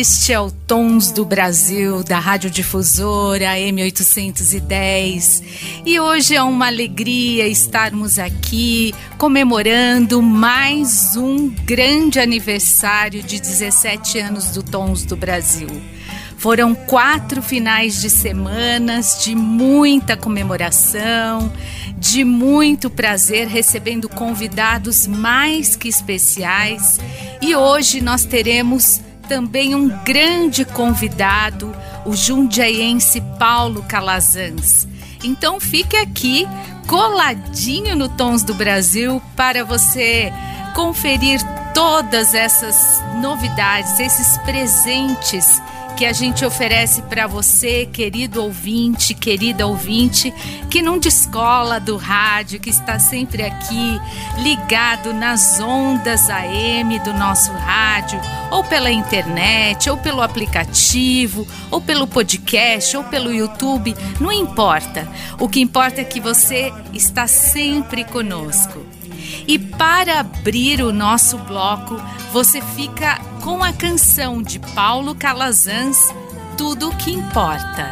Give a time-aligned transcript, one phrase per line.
[0.00, 5.42] Este é o Tons do Brasil da Rádio Difusora M810
[5.84, 14.52] e hoje é uma alegria estarmos aqui comemorando mais um grande aniversário de 17 anos
[14.52, 15.68] do Tons do Brasil.
[16.38, 21.52] Foram quatro finais de semanas de muita comemoração,
[21.98, 26.98] de muito prazer, recebendo convidados mais que especiais.
[27.42, 31.72] E hoje nós teremos também um grande convidado,
[32.04, 34.88] o jundiaiense Paulo Calazans.
[35.22, 36.48] Então fique aqui
[36.88, 40.32] coladinho no Tons do Brasil para você
[40.74, 41.40] conferir
[41.72, 45.62] todas essas novidades, esses presentes
[46.00, 50.32] que a gente oferece para você, querido ouvinte, querida ouvinte,
[50.70, 54.00] que não descola do rádio, que está sempre aqui
[54.38, 58.18] ligado nas ondas AM do nosso rádio,
[58.50, 65.06] ou pela internet, ou pelo aplicativo, ou pelo podcast, ou pelo YouTube, não importa.
[65.38, 68.99] O que importa é que você está sempre conosco.
[69.50, 72.00] E para abrir o nosso bloco,
[72.32, 76.14] você fica com a canção de Paulo Calazans,
[76.56, 77.90] Tudo o que importa.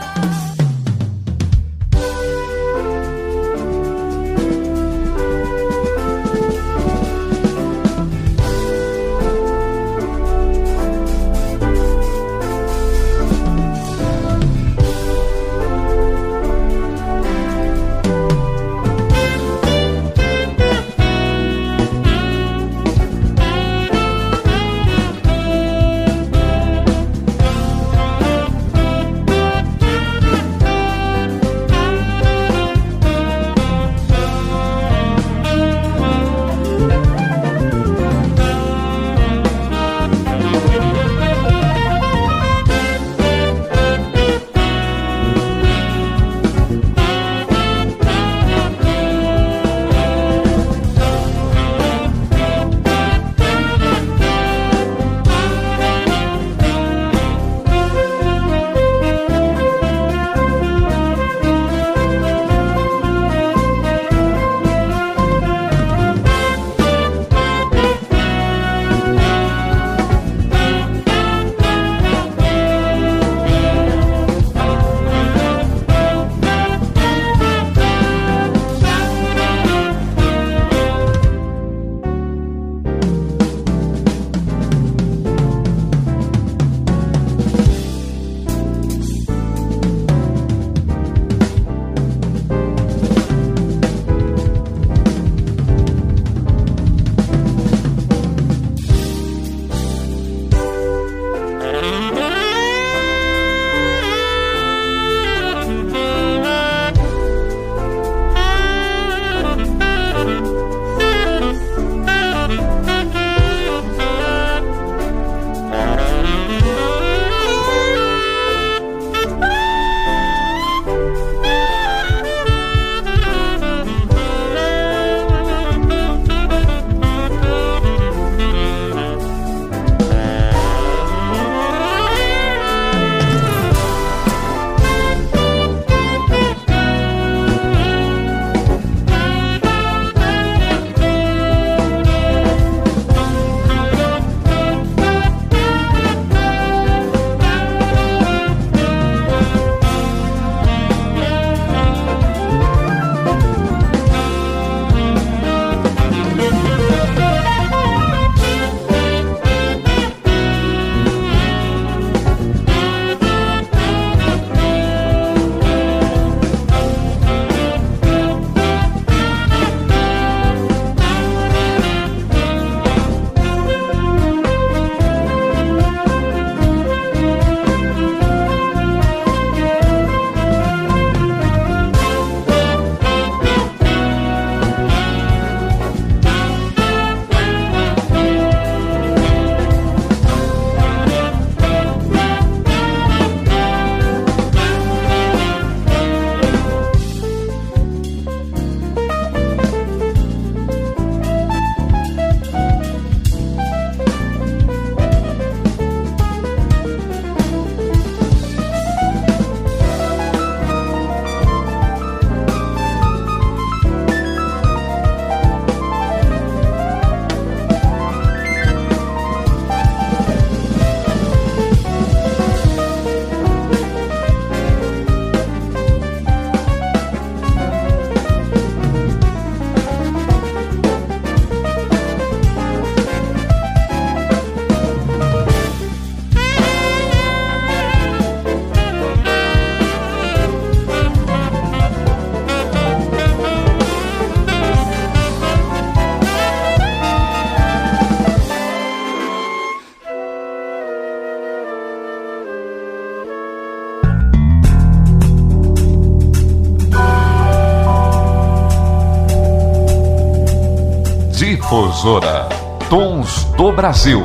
[262.88, 264.22] Tons do Brasil.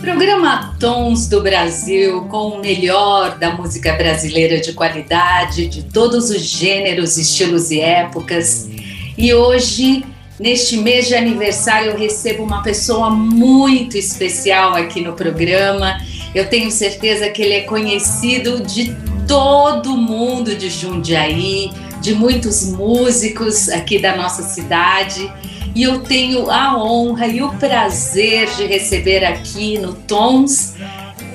[0.00, 6.40] Programa Tons do Brasil com o melhor da música brasileira de qualidade, de todos os
[6.40, 8.70] gêneros, estilos e épocas.
[9.18, 10.04] E hoje
[10.38, 15.96] Neste mês de aniversário, eu recebo uma pessoa muito especial aqui no programa.
[16.34, 18.94] Eu tenho certeza que ele é conhecido de
[19.26, 21.70] todo mundo de Jundiaí,
[22.00, 25.32] de muitos músicos aqui da nossa cidade.
[25.74, 30.74] E eu tenho a honra e o prazer de receber aqui no Tons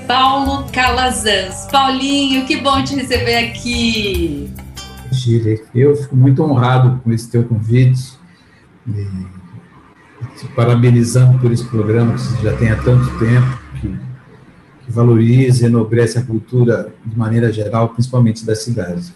[0.07, 1.67] Paulo Calazans.
[1.71, 4.49] Paulinho, que bom te receber aqui.
[5.11, 8.19] Gile, eu fico muito honrado com esse teu convite
[10.37, 13.58] te parabenizando por esse programa que você já tem há tanto tempo,
[14.89, 19.13] que, valoriza e enobrece a cultura de maneira geral, principalmente da cidade.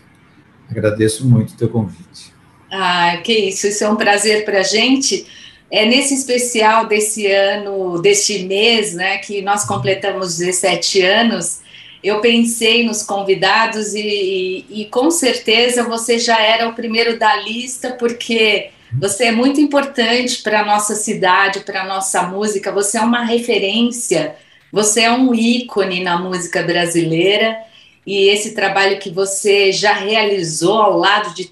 [0.70, 2.32] Agradeço muito o teu convite.
[2.72, 5.26] Ah, que isso, isso é um prazer para a gente.
[5.70, 11.62] É nesse especial desse ano, deste mês, né, que nós completamos 17 anos,
[12.04, 17.36] eu pensei nos convidados e, e, e com certeza você já era o primeiro da
[17.38, 22.72] lista, porque você é muito importante para a nossa cidade, para a nossa música.
[22.72, 24.36] Você é uma referência,
[24.74, 27.60] você é um ícone na música brasileira.
[28.08, 31.52] E esse trabalho que você já realizou ao lado de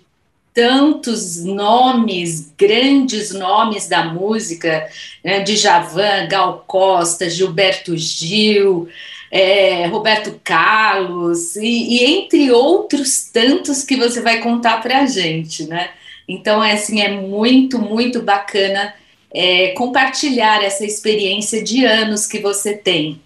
[0.52, 4.90] tantos nomes, grandes nomes da música,
[5.24, 8.90] né, de Javan, Gal Costa, Gilberto Gil,
[9.30, 15.68] é, Roberto Carlos, e, e, entre outros tantos que você vai contar para a gente,
[15.68, 15.92] né?
[16.28, 18.96] Então, é, assim, é muito, muito bacana
[19.33, 23.22] é, compartilhar essa experiência de anos que você tem.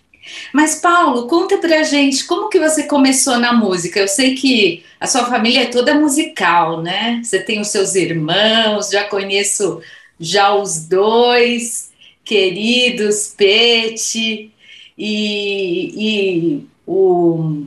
[0.53, 3.99] Mas, Paulo, conta pra gente como que você começou na música.
[3.99, 7.21] Eu sei que a sua família é toda musical, né?
[7.23, 9.81] Você tem os seus irmãos, já conheço
[10.19, 11.91] já os dois,
[12.23, 14.51] queridos, Pete
[14.97, 17.65] e, e o.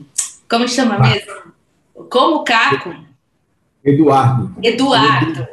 [0.49, 1.53] Como chama mesmo?
[2.09, 2.93] Como Caco?
[3.83, 4.55] Eduardo.
[4.61, 5.47] Eduardo.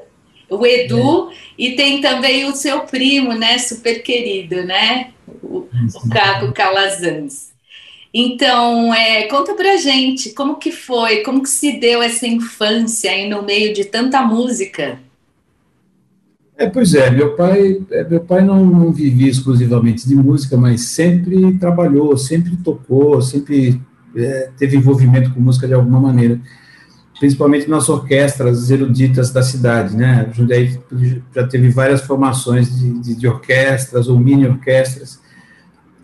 [0.48, 1.34] O Edu, é.
[1.58, 5.08] e tem também o seu primo, né, super querido, né,
[5.43, 7.52] o, o Caco Calazans.
[8.14, 13.28] Então, é, conta pra gente, como que foi, como que se deu essa infância aí
[13.28, 14.99] no meio de tanta música?
[16.56, 20.87] É, pois é, meu pai, é, meu pai não, não vivia exclusivamente de música, mas
[20.87, 23.78] sempre trabalhou, sempre tocou, sempre
[24.16, 26.40] é, teve envolvimento com música de alguma maneira
[27.18, 30.28] principalmente nas orquestras eruditas da cidade, né?
[30.32, 30.78] Jundiaí
[31.35, 35.14] já teve várias formações de, de, de orquestras ou mini orquestras,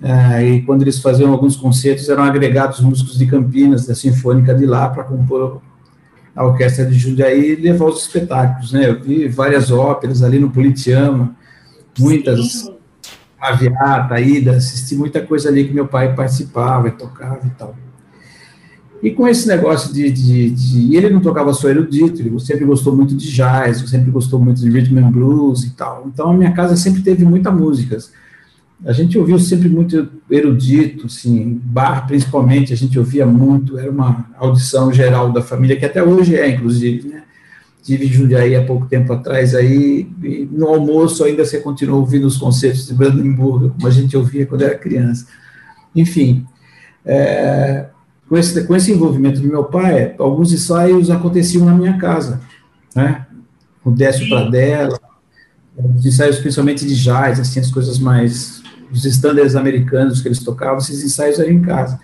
[0.01, 4.67] uh, e quando eles faziam alguns concertos eram agregados músicos de Campinas, da Sinfônica de
[4.67, 5.61] lá, para compor
[6.35, 8.89] a orquestra de Jundiaí e levar os espetáculos, né?
[8.89, 11.37] Eu vi várias óperas ali no Politeama,
[11.99, 12.75] muitas Sim.
[13.39, 17.75] Aviata, Ida, assisti muita coisa ali que meu pai participava e tocava e tal.
[19.03, 22.95] E com esse negócio de, de, de, Ele não tocava só erudito, ele sempre gostou
[22.95, 26.05] muito de jazz, sempre gostou muito de rhythm and blues e tal.
[26.07, 28.13] Então a minha casa sempre teve muita músicas.
[28.85, 34.27] A gente ouviu sempre muito erudito, assim, bar principalmente, a gente ouvia muito, era uma
[34.37, 37.23] audição geral da família, que até hoje é, inclusive, né?
[37.83, 40.09] Tive Jundiaí há pouco tempo atrás, aí,
[40.53, 44.63] no almoço ainda você continua ouvindo os concertos de Brandenburg, como a gente ouvia quando
[44.63, 45.27] era criança.
[45.95, 46.47] Enfim,
[47.05, 47.87] é,
[48.33, 52.41] com esse, com esse envolvimento do meu pai, alguns ensaios aconteciam na minha casa,
[52.97, 53.27] né?
[53.85, 54.99] O Décio Pradella,
[55.95, 60.79] os ensaios principalmente de jazz, assim, as coisas mais, os estándares americanos que eles tocavam,
[60.79, 62.01] esses ensaios eram em casa.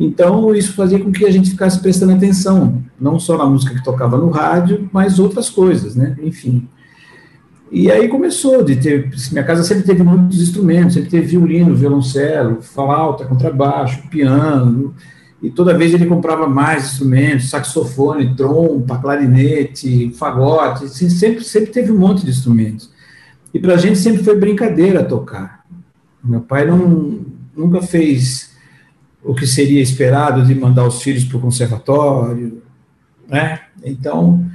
[0.00, 3.84] Então, isso fazia com que a gente ficasse prestando atenção, não só na música que
[3.84, 6.16] tocava no rádio, mas outras coisas, né?
[6.22, 6.66] Enfim.
[7.70, 12.62] E aí começou de ter, minha casa sempre teve muitos instrumentos, sempre teve violino, violoncelo,
[12.62, 14.94] flauta, contrabaixo, piano,
[15.42, 21.90] e toda vez ele comprava mais instrumentos, saxofone, trompa, clarinete, fagote, assim, sempre, sempre teve
[21.90, 22.92] um monte de instrumentos.
[23.52, 25.64] E para a gente sempre foi brincadeira tocar.
[26.22, 28.52] Meu pai não, nunca fez
[29.20, 32.62] o que seria esperado de mandar os filhos para o conservatório,
[33.28, 33.62] né?
[33.84, 34.48] Então,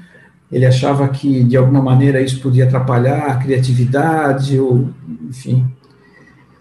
[0.50, 4.90] ele achava que, de alguma maneira, isso podia atrapalhar a criatividade, ou,
[5.28, 5.68] enfim.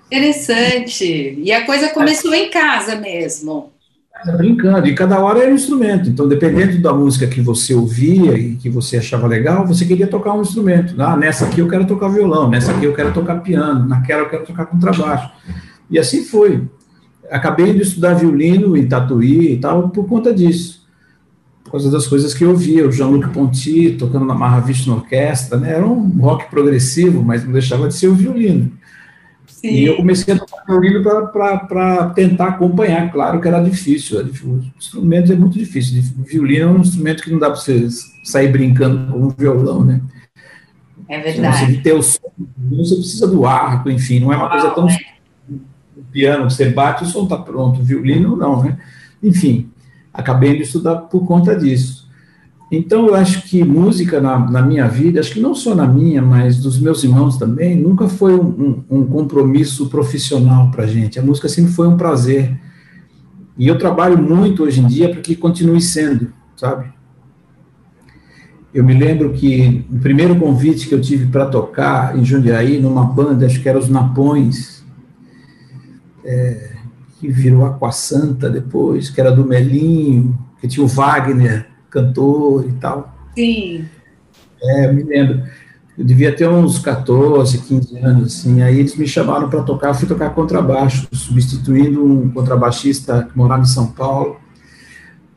[0.07, 1.39] Interessante.
[1.41, 3.76] E a coisa começou em casa mesmo
[4.37, 6.09] brincando, e cada hora era um instrumento.
[6.09, 10.35] Então, dependendo da música que você ouvia e que você achava legal, você queria tocar
[10.35, 11.01] um instrumento.
[11.01, 14.29] Ah, nessa aqui eu quero tocar violão, nessa aqui eu quero tocar piano, naquela eu
[14.29, 15.31] quero tocar contrabaixo.
[15.91, 16.67] E assim foi.
[17.31, 20.87] acabei de estudar violino em Tatuí e tal por conta disso.
[21.65, 25.73] Por causa das coisas que eu ouvia, o Jean-Luc Ponty tocando na Mahavishnu Orquestra, né?
[25.73, 28.71] Era um rock progressivo, mas não deixava de ser o violino.
[29.57, 29.69] Sim.
[29.69, 33.11] E eu comecei a tocar violino para tentar acompanhar.
[33.11, 34.53] Claro que era difícil, era difícil.
[34.53, 36.03] O instrumento é muito difícil.
[36.19, 37.89] O violino é um instrumento que não dá para você
[38.23, 40.03] sair brincando com um violão, né?
[41.09, 41.73] É verdade.
[41.75, 42.31] Você ter o som,
[42.71, 44.91] você precisa do arco, enfim, não é uma coisa tão.
[44.91, 44.99] É.
[45.97, 47.81] O piano, você bate, o som está pronto.
[47.81, 48.79] O violino, não, né?
[49.23, 49.71] Enfim,
[50.13, 52.06] acabei de estudar por conta disso.
[52.71, 56.21] Então, eu acho que música na, na, minha vida, acho que não só na minha,
[56.21, 61.19] mas dos meus irmãos também, nunca foi um, um, um compromisso profissional para a gente.
[61.19, 62.59] A música sempre foi um prazer.
[63.57, 66.93] E eu trabalho muito hoje em dia para que continue sendo, sabe?
[68.75, 73.05] Eu me lembro que o primeiro convite que eu tive para tocar em Jundiaí, numa
[73.05, 74.85] banda, acho que era os Napões,
[76.25, 76.73] é,
[77.21, 82.73] que virou Aqua Santa depois, que era do Melinho, que tinha o Wagner cantor e
[82.73, 83.15] tal.
[83.35, 83.85] Sim.
[84.63, 85.43] É, eu me lembro.
[85.99, 88.63] Eu devia ter uns 14, 15 anos, assim.
[88.63, 93.63] Aí eles me chamaram para tocar, eu fui tocar contrabaixo, substituindo um contrabaixista que morava
[93.63, 94.37] em São Paulo.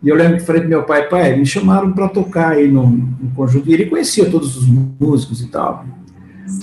[0.03, 2.87] E eu lembro que falei para meu pai, pai, me chamaram para tocar aí no,
[2.87, 3.69] no, conjunto.
[3.69, 5.85] E ele conhecia todos os músicos e tal.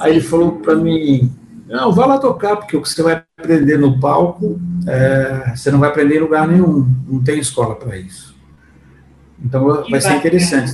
[0.01, 1.33] Aí ele falou para mim,
[1.67, 5.79] não, vá lá tocar, porque o que você vai aprender no palco, é, você não
[5.79, 6.87] vai aprender em lugar nenhum.
[7.09, 8.36] Não tem escola para isso.
[9.45, 10.73] Então vai ser interessante.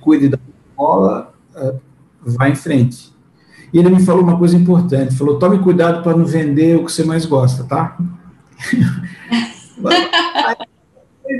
[0.00, 0.38] Cuide da
[0.70, 1.74] escola, é,
[2.22, 3.14] vai em frente.
[3.72, 6.92] E ele me falou uma coisa importante, falou, tome cuidado para não vender o que
[6.92, 7.98] você mais gosta, tá?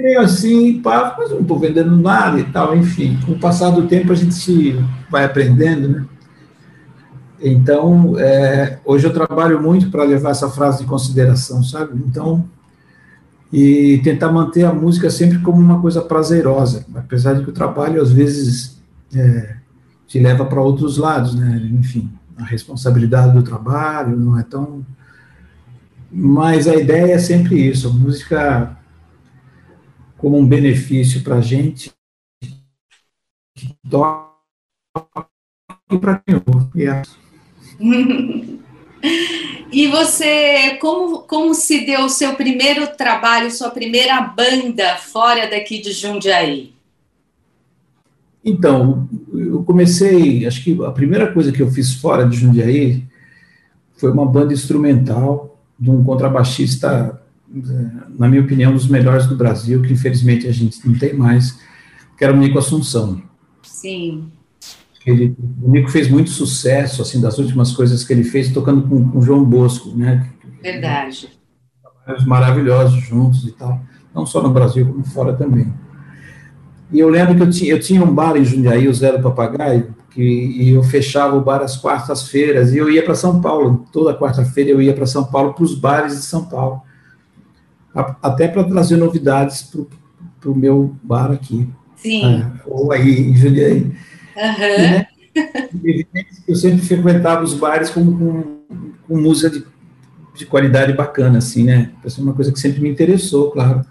[0.06, 3.18] meio assim, pá, mas não estou vendendo nada e tal, enfim.
[3.26, 4.78] Com o passar do tempo a gente
[5.10, 6.06] vai aprendendo, né?
[7.40, 12.00] Então, é, hoje eu trabalho muito para levar essa frase de consideração, sabe?
[12.06, 12.48] Então,
[13.52, 18.02] e tentar manter a música sempre como uma coisa prazerosa, apesar de que o trabalho
[18.02, 18.82] às vezes
[19.14, 19.56] é,
[20.06, 21.56] te leva para outros lados, né?
[21.72, 24.84] Enfim, a responsabilidade do trabalho não é tão.
[26.10, 28.76] Mas a ideia é sempre isso, a música
[30.16, 31.92] como um benefício para a gente,
[33.54, 34.26] que toca
[36.00, 36.86] para quem ouve.
[39.72, 45.80] E você, como, como se deu o seu primeiro trabalho, sua primeira banda fora daqui
[45.80, 46.72] de Jundiaí?
[48.44, 53.04] Então, eu comecei, acho que a primeira coisa que eu fiz fora de Jundiaí
[53.96, 57.20] foi uma banda instrumental de um contrabaixista,
[58.18, 61.58] na minha opinião, um dos melhores do Brasil, que infelizmente a gente não tem mais,
[62.16, 63.20] que era o Nico Assunção.
[63.62, 64.30] Sim.
[65.06, 69.08] Ele, o Nico fez muito sucesso, assim, das últimas coisas que ele fez, tocando com,
[69.08, 70.26] com João Bosco, né?
[70.60, 71.30] Verdade.
[72.26, 73.80] Maravilhosos juntos e tal,
[74.12, 75.72] não só no Brasil, como fora também.
[76.90, 79.22] E eu lembro que eu tinha, eu tinha um bar em Jundiaí, o Zé do
[79.22, 83.86] Papagaio, que, e eu fechava o bar às quartas-feiras, e eu ia para São Paulo,
[83.92, 86.82] toda quarta-feira eu ia para São Paulo, para os bares de São Paulo,
[87.94, 89.70] a, até para trazer novidades
[90.40, 91.68] para o meu bar aqui.
[91.94, 92.24] Sim.
[92.24, 93.92] É, ou aí em Jundiaí.
[94.36, 94.82] Uhum.
[94.82, 95.06] Né?
[96.46, 98.60] Eu sempre frequentava os bares com, com,
[99.06, 99.64] com música de,
[100.34, 101.90] de, qualidade bacana, assim, né?
[102.04, 103.84] Isso é uma coisa que sempre me interessou, claro.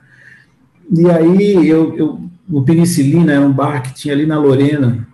[0.92, 5.08] E aí, eu, eu, o Penicilina era um bar que tinha ali na Lorena,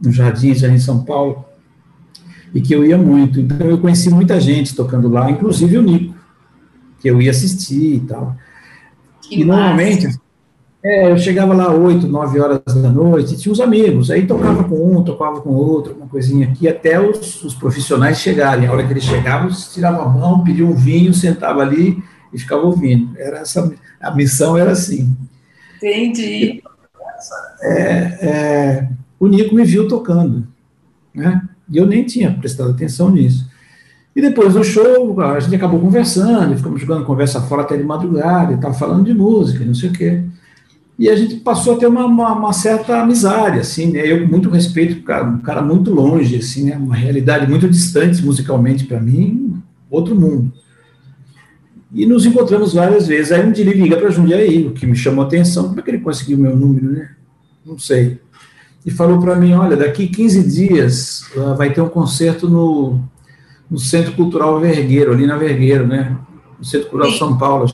[0.00, 1.44] no Jardim, já em São Paulo,
[2.54, 3.40] e que eu ia muito.
[3.40, 6.14] Então, eu conheci muita gente tocando lá, inclusive o Nico,
[7.00, 8.36] que eu ia assistir e tal.
[9.22, 9.60] Que e massa.
[9.60, 10.18] normalmente
[10.82, 14.96] é, eu chegava lá 8, 9 horas da noite, tinha uns amigos, aí tocava com
[14.96, 18.68] um, tocava com outro, uma coisinha aqui, até os, os profissionais chegarem.
[18.68, 22.38] A hora que eles chegavam, eles tiravam a mão, pediam um vinho, sentava ali e
[22.38, 23.10] ficava ouvindo.
[23.18, 25.16] Era essa, a missão era assim.
[25.76, 26.62] Entendi.
[27.60, 27.72] É,
[28.22, 30.46] é, o Nico me viu tocando,
[31.12, 31.42] né?
[31.70, 33.50] E eu nem tinha prestado atenção nisso.
[34.14, 38.52] E depois do show, a gente acabou conversando, ficamos jogando conversa fora até de madrugada,
[38.52, 40.22] e estava falando de música, não sei o quê.
[40.98, 44.00] E a gente passou a ter uma, uma, uma certa amizade, assim, né?
[44.04, 46.76] Eu com muito respeito, um cara, um cara muito longe, assim, né?
[46.76, 50.52] Uma realidade muito distante musicalmente para mim, outro mundo.
[51.92, 53.30] E nos encontramos várias vezes.
[53.30, 55.68] Aí um dia ele liga para Jundiaí, o que me chamou a atenção.
[55.68, 57.10] Como é que ele conseguiu o meu número, né?
[57.64, 58.20] Não sei.
[58.84, 63.00] E falou para mim: olha, daqui 15 dias uh, vai ter um concerto no,
[63.70, 66.16] no Centro Cultural Vergueiro, ali na Vergueiro, né?
[66.58, 67.18] No Centro Cultural Sim.
[67.18, 67.72] São Paulo.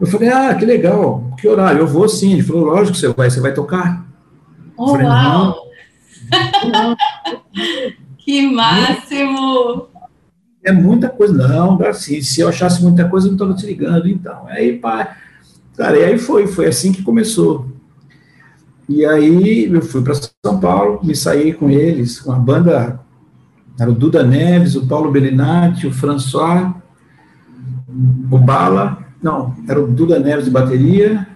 [0.00, 1.80] Eu falei, ah, que legal, que horário?
[1.80, 2.34] Eu vou sim.
[2.34, 4.06] Ele falou, lógico que você vai, você vai tocar.
[4.76, 5.66] Oh, falei, uau!
[8.18, 9.88] Que máximo!
[10.66, 11.32] é muita coisa.
[11.32, 14.46] Não, assim, se eu achasse muita coisa, eu não estava te ligando, então.
[14.48, 15.16] Aí, pá,
[15.76, 17.68] cara, e aí foi, foi assim que começou.
[18.88, 23.00] E aí eu fui para São Paulo, me saí com eles, com a banda,
[23.78, 26.72] era o Duda Neves, o Paulo Bellinati, o François,
[28.30, 31.26] o Bala, não, era o Duda Neves de bateria,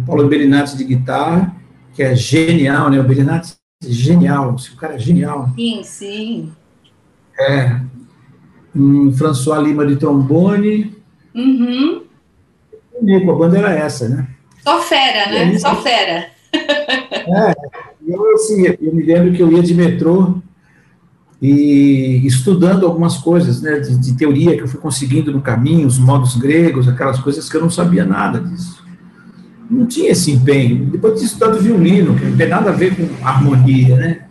[0.00, 1.54] o Paulo Bellinati de guitarra,
[1.94, 2.98] que é genial, né?
[2.98, 5.48] O Bellinati é genial, o cara é genial.
[5.54, 6.52] Sim, sim.
[7.38, 7.80] É.
[8.74, 10.96] Um François Lima de trombone.
[11.32, 12.02] Uhum.
[13.00, 14.26] a banda era essa, né?
[14.64, 15.42] Só fera, né?
[15.44, 16.26] Aí, Só fera.
[16.52, 17.54] É,
[18.08, 20.42] eu, assim, eu me lembro que eu ia de metrô
[21.40, 25.98] e estudando algumas coisas, né, de, de, teoria que eu fui conseguindo no caminho, os
[25.98, 28.84] modos gregos, aquelas coisas que eu não sabia nada disso.
[29.70, 30.86] Não tinha esse empenho.
[30.86, 34.24] Depois de estudado violino, que não tem nada a ver com harmonia, né?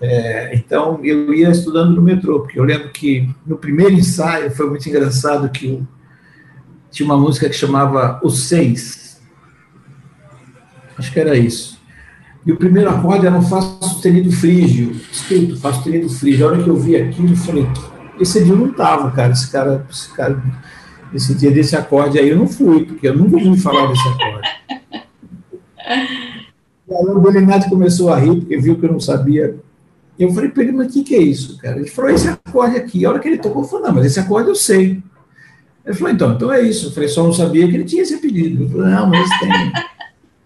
[0.00, 4.70] É, então, eu ia estudando no metrô, porque eu lembro que no primeiro ensaio foi
[4.70, 5.86] muito engraçado que eu,
[6.90, 9.20] tinha uma música que chamava Os Seis.
[10.96, 11.79] Acho que era isso.
[12.46, 16.46] E o primeiro acorde era um Fá sustenido frígio, escrito Fá sustenido frígio.
[16.46, 17.66] A hora que eu vi aquilo, eu falei,
[18.18, 20.42] esse dia eu não tava, cara, esse cara, esse cara,
[21.14, 24.48] esse dia desse acorde aí eu não fui, porque eu nunca ouvi falar desse acorde.
[26.90, 29.56] Aí o Belinati começou a rir, porque viu que eu não sabia.
[30.18, 31.78] Eu falei para ele, mas o que, que é isso, cara?
[31.78, 33.04] Ele falou, esse acorde aqui.
[33.04, 35.02] A hora que ele tocou, eu falei, não, mas esse acorde eu sei.
[35.84, 36.88] Ele falou, então, então é isso.
[36.88, 38.64] Eu falei, só não sabia que ele tinha esse apelido.
[38.64, 39.50] Ele falou, não, mas tem.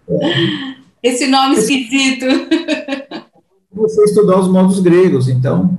[0.06, 0.83] É.
[1.04, 2.24] Esse nome esquisito.
[3.74, 5.76] Você estudar os modos gregos, então,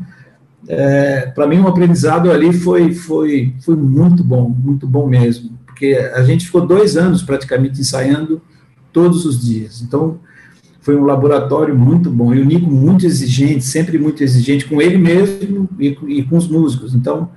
[0.68, 5.96] é, para mim, um aprendizado ali foi, foi, foi muito bom, muito bom mesmo, porque
[6.14, 8.40] a gente ficou dois anos praticamente ensaiando
[8.94, 9.82] todos os dias.
[9.82, 10.20] Então,
[10.80, 12.32] foi um laboratório muito bom.
[12.32, 16.48] E o Nico muito exigente, sempre muito exigente com ele mesmo e, e com os
[16.48, 16.94] músicos.
[16.94, 17.32] Então,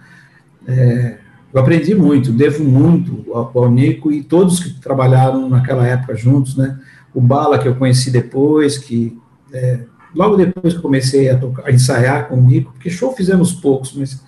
[0.66, 1.16] é,
[1.54, 6.54] eu aprendi muito, devo muito ao, ao Nico e todos que trabalharam naquela época juntos,
[6.54, 6.78] né?
[7.18, 9.18] O Bala, que eu conheci depois, que
[9.52, 9.80] é,
[10.14, 13.92] logo depois que comecei a, tocar, a ensaiar com o Nico, porque show fizemos poucos,
[13.92, 14.24] mas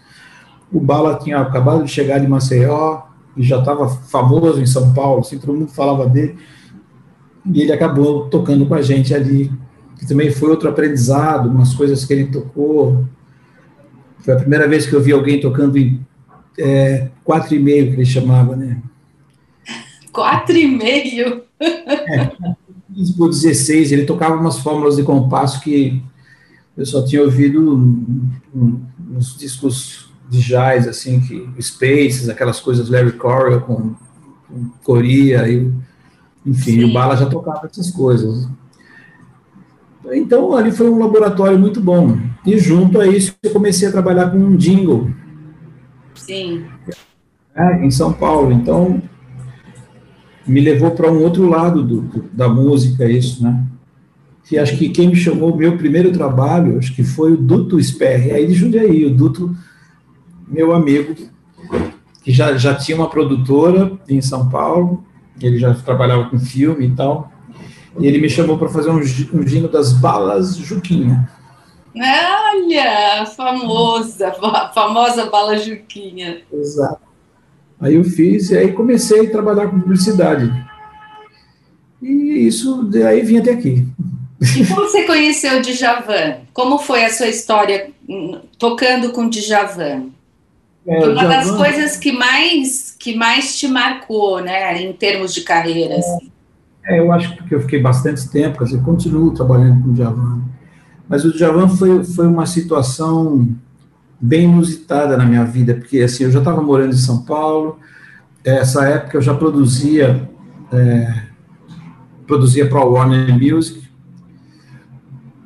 [0.72, 3.02] o Bala tinha acabado de chegar de Maceió
[3.36, 6.36] e já estava famoso em São Paulo, assim, todo mundo falava dele,
[7.54, 9.52] e ele acabou tocando com a gente ali,
[9.96, 13.04] que também foi outro aprendizado, umas coisas que ele tocou.
[14.18, 16.04] Foi a primeira vez que eu vi alguém tocando em
[16.58, 18.82] é, quatro e meio, que ele chamava, né?
[20.12, 21.44] Quatro e meio?
[21.60, 22.30] É,
[22.94, 26.02] 15 por 16, ele tocava umas fórmulas de compasso que
[26.76, 27.60] eu só tinha ouvido
[28.98, 33.94] nos discos de jazz, assim, que Spaces, aquelas coisas Larry Coryell com,
[34.48, 35.72] com Coria, e,
[36.46, 36.84] enfim, Sim.
[36.84, 38.48] o Bala já tocava essas coisas.
[40.12, 42.18] Então, ali foi um laboratório muito bom.
[42.46, 45.10] E junto a isso, eu comecei a trabalhar com um jingle.
[46.14, 46.64] Sim.
[47.54, 48.52] É, em São Paulo.
[48.52, 49.02] Então,
[50.50, 53.64] me levou para um outro lado do, do, da música, isso, né?
[54.44, 58.32] Que acho que quem me chamou, meu primeiro trabalho, acho que foi o Duto Sperry,
[58.32, 59.54] aí de Jundiaí, o Duto,
[60.48, 61.14] meu amigo,
[62.24, 65.04] que já, já tinha uma produtora em São Paulo,
[65.40, 67.30] ele já trabalhava com filme e tal,
[67.98, 71.30] e ele me chamou para fazer um, um gino das balas Juquinha.
[71.94, 74.32] Olha, famosa,
[74.74, 76.42] famosa bala Juquinha.
[76.52, 77.09] Exato.
[77.80, 80.52] Aí eu fiz, e aí comecei a trabalhar com publicidade.
[82.02, 83.86] E isso, aí vim até aqui.
[84.56, 86.38] E como você conheceu o Djavan?
[86.52, 87.90] Como foi a sua história
[88.58, 90.06] tocando com o Djavan?
[90.86, 95.42] É, uma Djavan, das coisas que mais, que mais te marcou, né, em termos de
[95.42, 95.96] carreira.
[95.96, 96.30] Assim.
[96.86, 100.42] É, eu acho que eu fiquei bastante tempo, assim, continuo trabalhando com o Djavan.
[101.08, 103.48] Mas o Djavan foi, foi uma situação
[104.20, 107.78] bem inusitada na minha vida, porque assim, eu já estava morando em São Paulo,
[108.44, 110.28] essa época eu já produzia
[110.72, 111.30] é,
[112.26, 113.88] produzia para o Warner Music,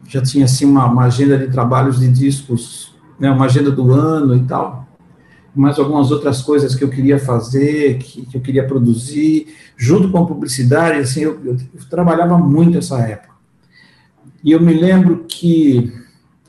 [0.07, 4.37] já tinha assim uma, uma, agenda de trabalhos de discos, né, uma agenda do ano
[4.37, 4.87] e tal,
[5.55, 10.19] mais algumas outras coisas que eu queria fazer, que, que eu queria produzir, junto com
[10.19, 13.35] a publicidade, assim, eu, eu, eu trabalhava muito essa época.
[14.43, 15.91] E eu me lembro que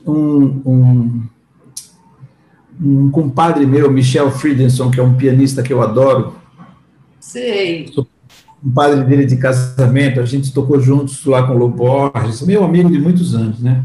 [0.06, 1.22] um, um
[2.80, 6.34] um compadre meu, Michel Friedenson, que é um pianista que eu adoro.
[7.20, 7.88] Sei.
[7.92, 8.06] Sou
[8.64, 12.64] um padre dele de casamento, a gente tocou juntos lá com o Lobo Borges, meu
[12.64, 13.84] amigo de muitos anos, né?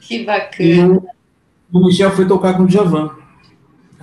[0.00, 1.02] Que bacana.
[1.72, 3.10] E o Michel foi tocar com o Djavan.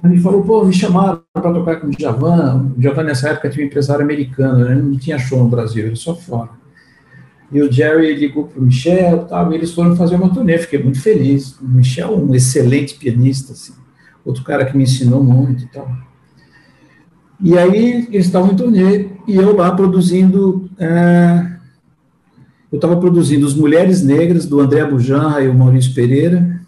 [0.04, 2.72] Ele falou, pô, me chamaram para tocar com o Djavan.
[2.76, 4.76] O Djavan, nessa época, tinha um empresário americano, né?
[4.76, 6.50] não tinha show no Brasil, ele só fora.
[7.52, 10.82] E o Jerry ligou para o Michel, tal, e eles foram fazer uma turnê, fiquei
[10.82, 11.58] muito feliz.
[11.60, 13.74] O Michel é um excelente pianista, assim.
[14.26, 15.90] Outro cara que me ensinou muito e tal.
[17.42, 20.70] E aí eles estavam em turnê e eu lá produzindo.
[20.78, 21.58] É,
[22.72, 26.62] eu estava produzindo As Mulheres Negras, do André Bujanra e o Maurício Pereira,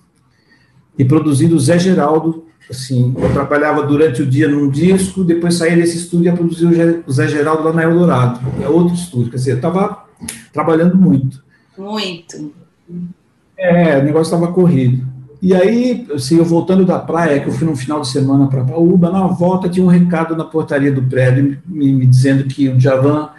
[0.97, 2.45] e produzindo o Zé Geraldo.
[2.69, 7.03] Assim, eu trabalhava durante o dia num disco, depois saía desse estúdio e ia produzir
[7.05, 9.29] o Zé Geraldo lá na Eldorado, é outro estúdio.
[9.29, 10.05] Quer dizer, eu estava
[10.53, 11.43] trabalhando muito.
[11.77, 12.53] Muito.
[13.57, 15.05] É, o negócio estava corrido.
[15.41, 18.63] E aí, assim, eu voltando da praia, que eu fui no final de semana para
[18.63, 22.79] Paúba, na volta tinha um recado na portaria do prédio me, me dizendo que o
[22.79, 23.31] Javan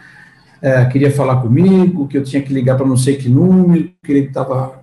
[0.61, 4.11] é, queria falar comigo, que eu tinha que ligar para não sei que número, que
[4.11, 4.83] ele estava.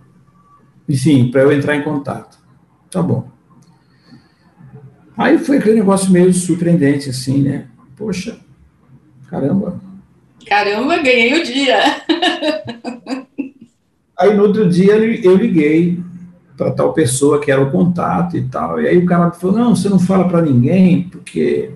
[0.87, 2.39] Enfim, para eu entrar em contato.
[2.89, 3.27] Tá bom.
[5.17, 7.65] Aí foi aquele negócio meio surpreendente, assim, né?
[7.97, 8.39] Poxa,
[9.29, 9.77] caramba.
[10.47, 11.79] Caramba, ganhei o dia.
[14.17, 16.01] Aí no outro dia eu liguei
[16.59, 18.81] para tal pessoa que era o contato e tal.
[18.81, 21.71] E aí o cara falou: não, você não fala para ninguém, porque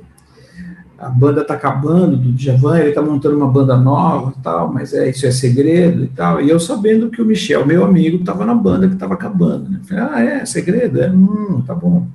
[0.99, 4.93] a banda está acabando do Djavan, ele está montando uma banda nova e tal, mas
[4.93, 6.41] é, isso é segredo e tal.
[6.41, 9.69] E eu sabendo que o Michel, meu amigo, estava na banda que estava acabando.
[9.69, 9.79] Né?
[9.87, 11.01] Falei, ah, é, segredo?
[11.01, 12.05] É, hum, tá bom.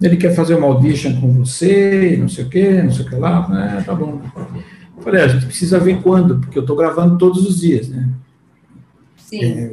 [0.00, 3.16] Ele quer fazer uma audition com você, não sei o quê, não sei o que
[3.16, 3.76] lá.
[3.78, 4.20] É, tá bom.
[5.00, 8.06] Falei, ah, a gente precisa ver quando, porque eu estou gravando todos os dias, né?
[9.16, 9.42] Sim.
[9.42, 9.72] É,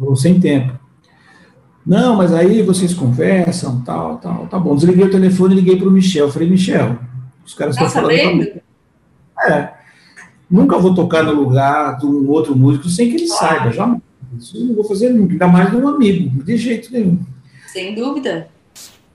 [0.00, 0.78] ou sem tempo.
[1.84, 4.76] Não, mas aí vocês conversam, tal, tal, tá bom.
[4.76, 6.30] Desliguei o telefone e liguei para o Michel.
[6.30, 6.96] Falei, Michel,
[7.44, 8.16] os caras estão tá falando.
[8.16, 8.60] Sabendo?
[9.46, 9.72] É.
[10.48, 13.54] Nunca vou tocar no lugar de um outro músico sem que ele claro.
[13.54, 14.02] saiba, jamais.
[14.38, 17.18] Isso eu não vou fazer nunca, ainda mais de um amigo, de jeito nenhum.
[17.66, 18.48] Sem dúvida.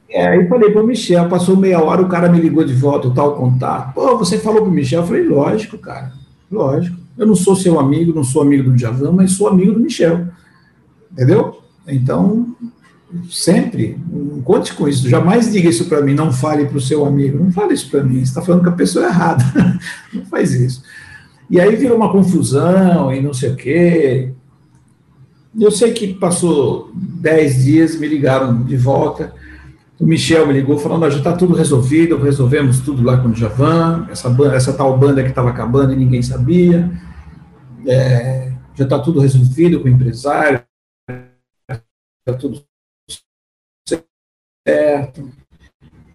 [0.09, 3.07] É, aí falei para o Michel, passou meia hora, o cara me ligou de volta,
[3.07, 3.93] o tal contato.
[3.93, 5.01] Pô, você falou para o Michel?
[5.01, 6.13] Eu falei, lógico, cara,
[6.51, 6.97] lógico.
[7.17, 10.26] Eu não sou seu amigo, não sou amigo do Djavan, mas sou amigo do Michel.
[11.17, 11.61] Entendeu?
[11.87, 12.55] Então,
[13.29, 13.97] sempre,
[14.43, 15.09] conte com isso.
[15.09, 17.43] Jamais diga isso para mim, não fale para o seu amigo.
[17.43, 19.43] Não fale isso para mim, você está falando com a pessoa errada.
[20.13, 20.83] não faz isso.
[21.49, 24.31] E aí virou uma confusão e não sei o quê.
[25.59, 29.33] Eu sei que passou dez dias, me ligaram de volta.
[29.99, 34.05] O Michel me ligou falando, já está tudo resolvido, resolvemos tudo lá com o Javan,
[34.11, 36.91] essa, banda, essa tal banda que estava acabando e ninguém sabia
[37.87, 40.61] é, já está tudo resolvido com o empresário,
[42.33, 42.63] tudo
[44.67, 45.29] certo.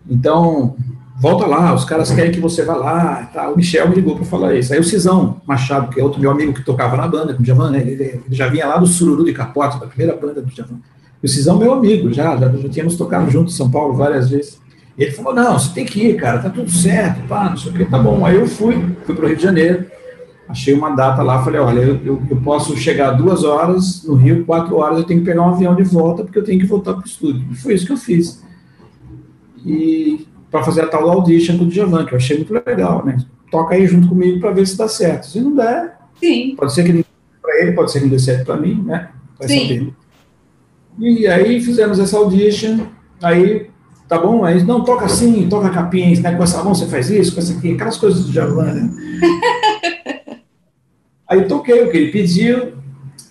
[0.08, 0.76] Então,
[1.18, 3.30] volta lá, os caras querem que você vá lá.
[3.32, 3.48] Tá?
[3.48, 4.72] O Michel me ligou para falar isso.
[4.72, 7.42] Aí o Cisão Machado, que é outro meu amigo que tocava na banda com o
[7.42, 7.80] Djavan, né?
[7.80, 10.80] ele, ele, já vinha lá do Sururu de Capote, da primeira banda do Djavan.
[11.22, 14.60] O Cisão, meu amigo, já, já, já tínhamos tocado junto em São Paulo várias vezes.
[14.98, 17.70] E ele falou: Não, você tem que ir, cara, tá tudo certo, pá, não sei
[17.70, 18.26] o que, tá bom.
[18.26, 19.86] Aí eu fui, fui para o Rio de Janeiro
[20.52, 24.44] achei uma data lá, falei, olha, eu, eu, eu, posso chegar duas horas no Rio,
[24.44, 26.92] quatro horas eu tenho que pegar um avião de volta, porque eu tenho que voltar
[26.92, 27.44] para o estúdio.
[27.50, 28.44] E foi isso que eu fiz.
[29.64, 33.16] E para fazer a tal audition com o Djavan, que eu achei muito legal, né?
[33.50, 35.26] Toca aí junto comigo para ver se dá certo.
[35.26, 36.54] Se não der, Sim.
[36.56, 37.04] pode ser que não
[37.40, 39.08] para ele, pode ser que não dê certo para mim, né?
[39.38, 39.60] Vai Sim.
[39.60, 39.92] saber.
[40.98, 42.80] E aí fizemos essa audition,
[43.22, 43.70] aí
[44.06, 44.44] tá bom?
[44.44, 46.34] Aí, não, toca assim, toca capinha, né?
[46.34, 48.90] Com essa mão você faz isso, com essa aqui, aquelas coisas do Djavan, né?
[51.32, 52.74] Aí toquei o que ele pediu.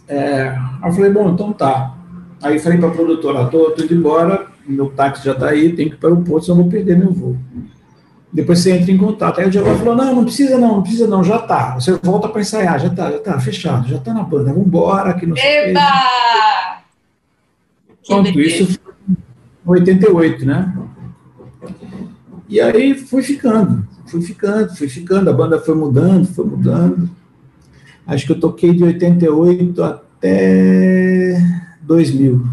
[0.08, 0.48] É,
[0.82, 1.96] aí eu falei, bom, então tá.
[2.42, 5.90] Aí falei para a produtora, tô, tô indo embora, meu táxi já está aí, tenho
[5.90, 7.38] que ir para o aeroporto, senão vou perder meu voo.
[8.34, 9.40] Depois você entra em contato.
[9.40, 11.76] Aí o Diabo falou, não, não precisa não, não precisa não, já tá.
[11.76, 15.14] Você volta para ensaiar, já tá, já tá, fechado, já tá na banda, vamos embora.
[15.14, 15.82] Que não Eba!
[18.08, 18.80] Pronto, isso
[19.64, 20.76] foi em 88, né?
[22.50, 27.21] E aí fui ficando, fui ficando, fui ficando, a banda foi mudando, foi mudando.
[28.12, 31.42] Acho que eu toquei de 88 até
[31.82, 32.46] 2000.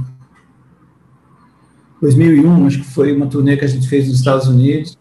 [2.01, 4.97] 2001, acho que foi uma turnê que a gente fez nos Estados Unidos,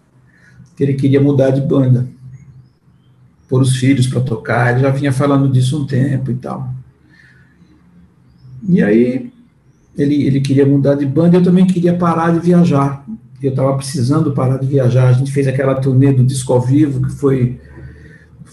[0.76, 2.08] que ele queria mudar de banda,
[3.48, 6.74] pôr os filhos para tocar, ele já vinha falando disso um tempo e tal.
[8.68, 9.32] E aí,
[9.96, 13.06] ele, ele queria mudar de banda, eu também queria parar de viajar,
[13.44, 17.06] eu estava precisando parar de viajar, a gente fez aquela turnê do disco ao vivo,
[17.06, 17.60] que foi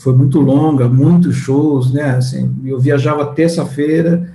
[0.04, 2.16] foi muito longa, muitos shows, né?
[2.16, 4.34] Assim, eu viajava terça-feira,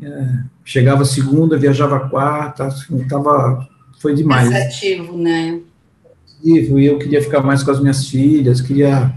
[0.00, 3.68] é, chegava segunda, viajava quarta, assim, tava,
[4.00, 4.48] foi demais.
[4.48, 5.60] Cansativo, né?
[6.42, 9.14] E eu queria ficar mais com as minhas filhas, queria,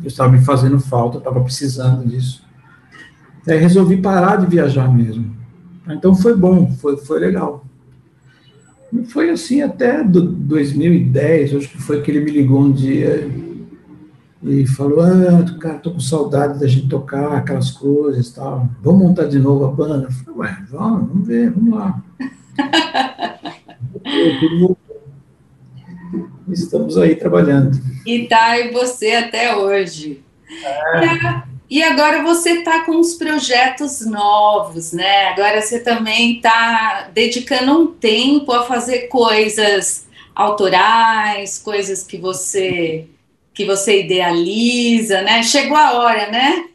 [0.00, 2.42] eu estava me fazendo falta, estava precisando disso.
[3.46, 5.36] Aí resolvi parar de viajar mesmo.
[5.90, 7.66] Então foi bom, foi, foi legal.
[8.90, 13.30] E foi assim até do 2010, acho que foi que ele me ligou um dia
[14.46, 18.68] e falou: Ah, cara, tô com saudade da gente tocar aquelas coisas tal.
[18.80, 20.06] Vamos montar de novo a banda?
[20.06, 22.02] Eu falei: Ué, vamos, vamos ver, vamos lá.
[26.48, 27.76] Estamos aí trabalhando.
[28.06, 30.22] E tá aí você até hoje.
[30.48, 31.42] É.
[31.68, 35.30] E agora você está com uns projetos novos, né?
[35.30, 43.08] Agora você também está dedicando um tempo a fazer coisas autorais, coisas que você
[43.56, 45.42] que você idealiza, né?
[45.42, 46.66] Chegou a hora, né?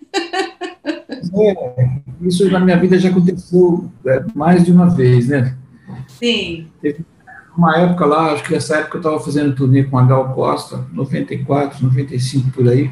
[1.32, 5.56] É, isso na minha vida já aconteceu é, mais de uma vez, né?
[6.08, 6.68] Sim.
[6.82, 7.06] Teve
[7.56, 10.84] uma época lá, acho que nessa época eu estava fazendo turnê com a Gal Costa,
[10.92, 12.92] 94, 95 por aí.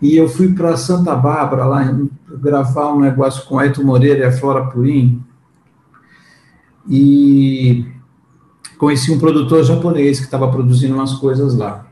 [0.00, 1.94] E eu fui para Santa Bárbara, lá,
[2.40, 5.22] gravar um negócio com Aito Moreira e a Flora Purim.
[6.88, 7.84] E
[8.78, 11.89] conheci um produtor japonês que estava produzindo umas coisas lá.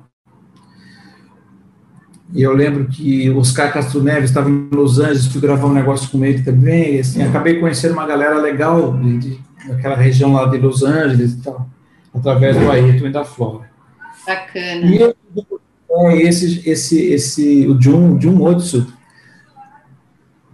[2.34, 6.10] E eu lembro que Oscar Castro Neves estava em Los Angeles, fui gravar um negócio
[6.10, 6.96] com ele também.
[6.96, 11.32] E, assim, acabei conhecendo uma galera legal de, de, daquela região lá de Los Angeles
[11.32, 11.68] e tal,
[12.14, 13.70] através do Ayrton e da Flora.
[14.26, 14.86] Bacana.
[14.86, 15.14] E eu,
[15.90, 18.86] é, esse, esse, esse, o Jun, Jun Otsu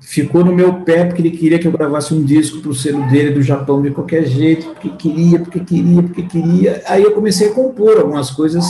[0.01, 3.05] ficou no meu pé porque ele queria que eu gravasse um disco para o selo
[3.11, 6.83] dele do Japão de qualquer jeito, porque queria, porque queria, porque queria.
[6.87, 8.65] Aí eu comecei a compor algumas coisas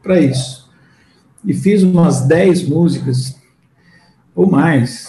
[0.00, 0.59] para isso.
[1.44, 3.36] E fiz umas 10 músicas
[4.34, 5.08] ou mais.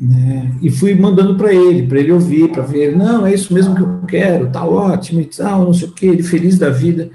[0.00, 0.52] Né?
[0.62, 3.82] E fui mandando para ele, para ele ouvir, para ver, não, é isso mesmo que
[3.82, 7.10] eu quero, tá ótimo e tal, não sei o quê, ele feliz da vida.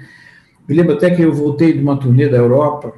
[0.68, 2.92] Me lembro até que eu voltei de uma turnê da Europa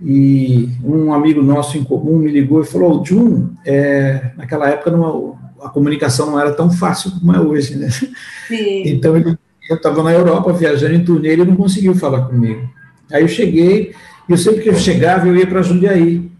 [0.00, 4.90] e um amigo nosso em comum me ligou e falou: oh, Jun, é, naquela época
[4.90, 7.88] não, a comunicação não era tão fácil como é hoje, né?
[7.90, 8.82] Sim.
[8.84, 9.36] Então ele,
[9.68, 12.68] eu estava na Europa viajando em turnê e ele não conseguiu falar comigo.
[13.10, 13.94] Aí eu cheguei
[14.28, 16.30] e eu sempre que eu chegava eu ia para Jundiaí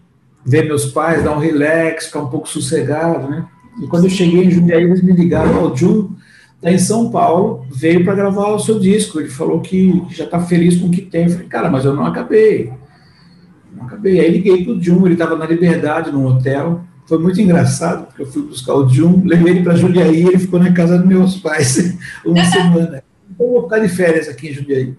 [0.44, 3.46] ver meus pais, dar um relax, ficar um pouco sossegado, né?
[3.82, 6.10] E quando eu cheguei em Jundiaí eles me ligaram: oh, Jun
[6.56, 9.20] está em São Paulo, veio para gravar o seu disco.
[9.20, 11.24] Ele falou que já está feliz com o que tem.
[11.24, 12.72] Eu falei, cara, mas eu não acabei.
[13.74, 14.20] Não acabei.
[14.20, 16.82] Aí liguei para o Jun, ele estava na Liberdade, num hotel.
[17.06, 20.58] Foi muito engraçado, porque eu fui buscar o Jun, levei ele para Jundiaí, ele ficou
[20.58, 23.04] na casa dos meus pais uma semana.
[23.30, 24.94] Então, vou ficar de férias aqui em Jundiaí.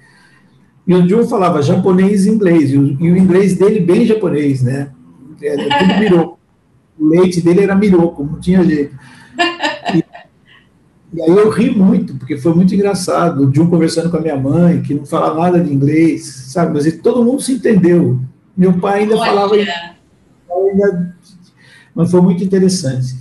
[0.88, 4.62] E o Jun falava japonês e inglês, e o, e o inglês dele bem japonês,
[4.62, 4.92] né?
[5.42, 6.40] É, tudo mirou.
[6.98, 8.96] O leite dele era miroco, não tinha jeito.
[9.94, 10.04] E,
[11.14, 13.48] e aí eu ri muito, porque foi muito engraçado.
[13.48, 16.74] O Jun conversando com a minha mãe, que não fala nada de inglês, sabe?
[16.74, 18.20] Mas todo mundo se entendeu.
[18.56, 19.26] Meu pai ainda Olha.
[19.26, 19.56] falava.
[19.56, 21.16] Ainda,
[21.94, 23.16] mas foi muito interessante.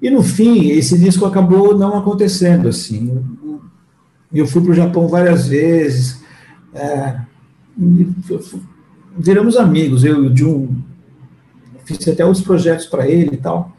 [0.00, 3.22] E no fim, esse disco acabou não acontecendo assim.
[4.32, 6.19] Eu fui para o Japão várias vezes,
[6.74, 7.20] é,
[9.18, 10.04] viramos amigos.
[10.04, 10.68] Eu e o Jun
[11.84, 13.76] fiz até outros projetos para ele e tal.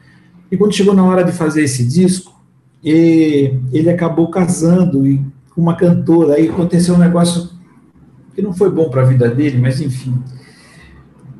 [0.52, 2.40] E quando chegou na hora de fazer esse disco,
[2.84, 6.36] e ele acabou casando e, com uma cantora.
[6.36, 7.50] Aí aconteceu um negócio
[8.34, 10.16] que não foi bom para a vida dele, mas enfim.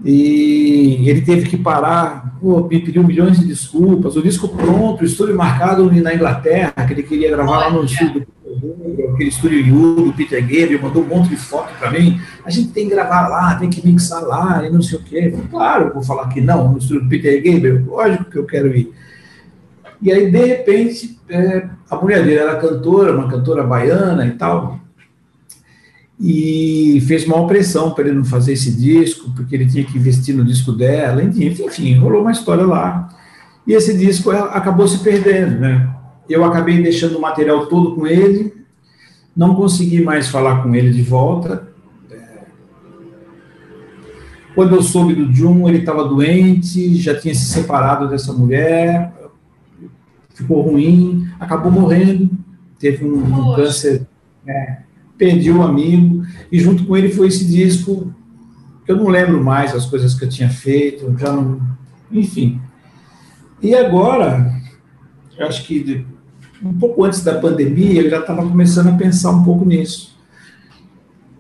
[0.04, 4.16] E ele teve que parar, pô, me pediu milhões de desculpas.
[4.16, 8.26] O disco pronto, o estúdio marcado na Inglaterra, que ele queria gravar lá no estúdio
[9.14, 12.20] aquele estúdio Yu, do Peter Gabriel, mandou um monte de foto para mim.
[12.46, 15.34] A gente tem que gravar lá, tem que mixar lá, e não sei o quê.
[15.50, 18.76] Claro, eu vou falar que não, no estúdio do Peter Gabriel, lógico que eu quero
[18.76, 18.92] ir.
[20.02, 24.80] E aí, de repente, é, a mulher dele era cantora, uma cantora baiana e tal,
[26.20, 30.36] e fez uma pressão para ele não fazer esse disco, porque ele tinha que investir
[30.36, 33.10] no disco dela, enfim, enfim, rolou uma história lá.
[33.66, 35.90] E esse disco acabou se perdendo, né?
[36.30, 38.54] Eu acabei deixando o material todo com ele,
[39.36, 41.70] não consegui mais falar com ele de volta.
[44.54, 49.14] Quando eu soube do Jun, ele estava doente, já tinha se separado dessa mulher,
[50.34, 52.30] ficou ruim, acabou morrendo,
[52.78, 54.06] teve um, um câncer,
[54.46, 54.80] é,
[55.18, 58.14] perdi um amigo, e junto com ele foi esse disco,
[58.86, 61.62] que eu não lembro mais as coisas que eu tinha feito, já não,
[62.12, 62.60] enfim.
[63.62, 64.61] E agora,
[65.42, 66.06] eu acho que de,
[66.64, 70.12] um pouco antes da pandemia, eu já estava começando a pensar um pouco nisso.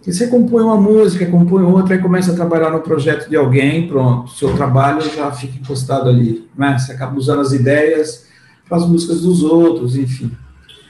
[0.06, 3.88] E você compõe uma música, compõe outra, aí começa a trabalhar no projeto de alguém,
[3.88, 6.78] pronto, seu trabalho já fica encostado ali, né?
[6.78, 8.26] Você acaba usando as ideias
[8.68, 10.32] para as músicas dos outros, enfim.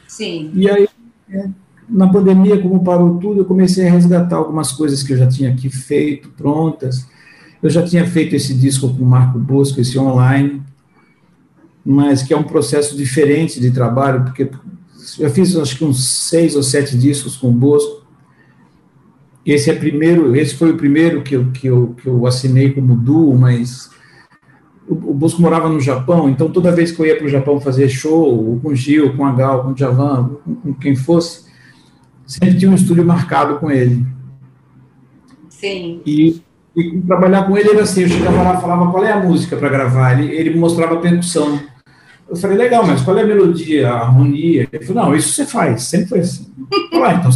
[0.08, 0.52] Sim.
[0.54, 0.88] E aí,
[1.30, 1.50] é,
[1.90, 5.52] na pandemia, como parou tudo, eu comecei a resgatar algumas coisas que eu já tinha
[5.52, 7.06] aqui feito, prontas.
[7.62, 10.62] Eu já tinha feito esse disco com o Marco Bosco, esse online,
[11.86, 14.50] mas que é um processo diferente de trabalho, porque
[15.20, 18.02] eu fiz acho que uns seis ou sete discos com o Bosco.
[19.46, 22.96] Esse é primeiro, esse foi o primeiro que eu, que eu, que eu assinei como
[22.96, 23.90] duo, mas
[24.88, 27.90] o, Bosco morava no Japão, então toda vez que eu ia para o Japão fazer
[27.90, 31.46] show, com o Gil, com a Gal, com o Javan, com, com quem fosse,
[32.26, 34.06] sempre tinha um estúdio marcado com ele.
[35.50, 36.02] Sim.
[36.06, 36.42] E,
[36.76, 39.70] e trabalhar com ele era assim, eu chegava lá, falava qual é a música para
[39.70, 41.60] gravar, ele, ele mostrava a percussão.
[42.32, 44.66] Eu falei, legal, mas qual é a melodia, a harmonia?
[44.72, 46.50] Ele falou, não, isso você faz, sempre foi assim.
[46.94, 47.32] Então.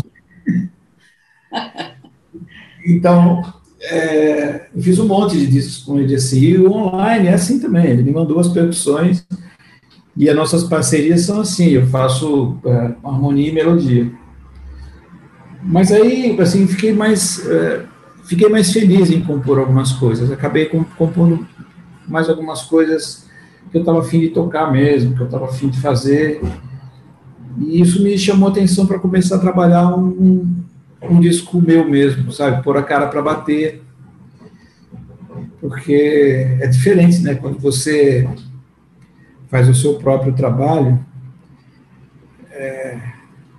[2.87, 7.33] então, é, eu fiz um monte de discos com ele assim, e o online é
[7.33, 9.27] assim também, ele me mandou as percussões,
[10.15, 14.09] e as nossas parcerias são assim, eu faço é, harmonia e melodia.
[15.61, 17.83] Mas aí, assim, fiquei mais, é,
[18.23, 21.45] fiquei mais feliz em compor algumas coisas, acabei compondo
[22.07, 23.24] mais algumas coisas
[23.75, 26.41] que eu estava afim de tocar mesmo, que eu estava afim de fazer,
[27.59, 30.55] e isso me chamou atenção para começar a trabalhar um,
[31.01, 32.63] um disco meu mesmo, sabe?
[32.63, 33.83] Pôr a cara para bater.
[35.59, 37.35] Porque é diferente, né?
[37.35, 38.25] Quando você
[39.49, 41.03] faz o seu próprio trabalho,
[42.51, 42.97] é,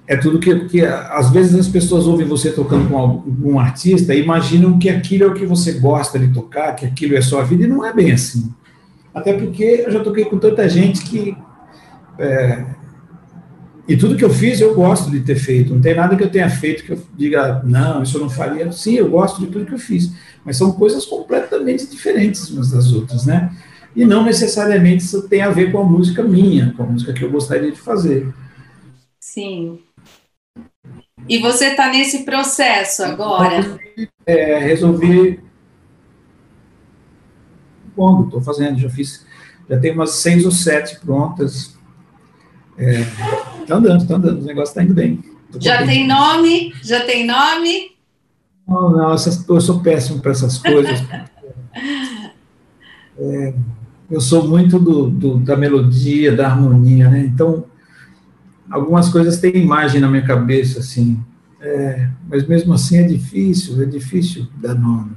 [0.06, 0.80] é tudo que, que.
[0.82, 5.26] Às vezes as pessoas ouvem você tocando com algum artista e imaginam que aquilo é
[5.26, 8.12] o que você gosta de tocar, que aquilo é sua vida, e não é bem
[8.12, 8.50] assim.
[9.16, 11.34] Até porque eu já toquei com tanta gente que.
[12.18, 12.66] É,
[13.88, 15.72] e tudo que eu fiz, eu gosto de ter feito.
[15.72, 18.70] Não tem nada que eu tenha feito que eu diga, não, isso eu não faria.
[18.70, 20.12] Sim, eu gosto de tudo que eu fiz.
[20.44, 23.50] Mas são coisas completamente diferentes umas das outras, né?
[23.94, 27.24] E não necessariamente isso tem a ver com a música minha, com a música que
[27.24, 28.34] eu gostaria de fazer.
[29.18, 29.78] Sim.
[31.26, 33.80] E você está nesse processo agora?
[34.26, 35.45] É, resolvi.
[37.96, 39.24] Bom, estou fazendo, já fiz,
[39.68, 41.76] já tenho umas seis ou sete prontas.
[42.76, 43.04] É,
[43.66, 45.22] Tá andando, tá andando, o negócio tá indo bem.
[45.58, 46.72] Já tem nome?
[46.82, 47.96] Já tem nome?
[48.66, 51.00] Não, não, essas, eu sou péssimo para essas coisas.
[53.18, 53.54] é,
[54.10, 57.20] eu sou muito do, do, da melodia, da harmonia, né?
[57.20, 57.64] Então,
[58.70, 61.20] algumas coisas têm imagem na minha cabeça, assim.
[61.60, 65.16] É, mas mesmo assim é difícil, é difícil dar nome.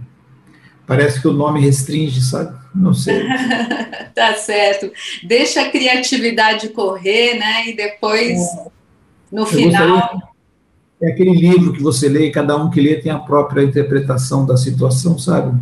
[0.88, 2.58] Parece que o nome restringe, sabe?
[2.74, 3.26] Não sei.
[4.14, 4.92] tá certo.
[5.24, 7.70] Deixa a criatividade correr, né?
[7.70, 8.66] E depois, é.
[9.32, 10.34] no Eu final.
[11.02, 14.46] É aquele livro que você lê e cada um que lê tem a própria interpretação
[14.46, 15.58] da situação, sabe?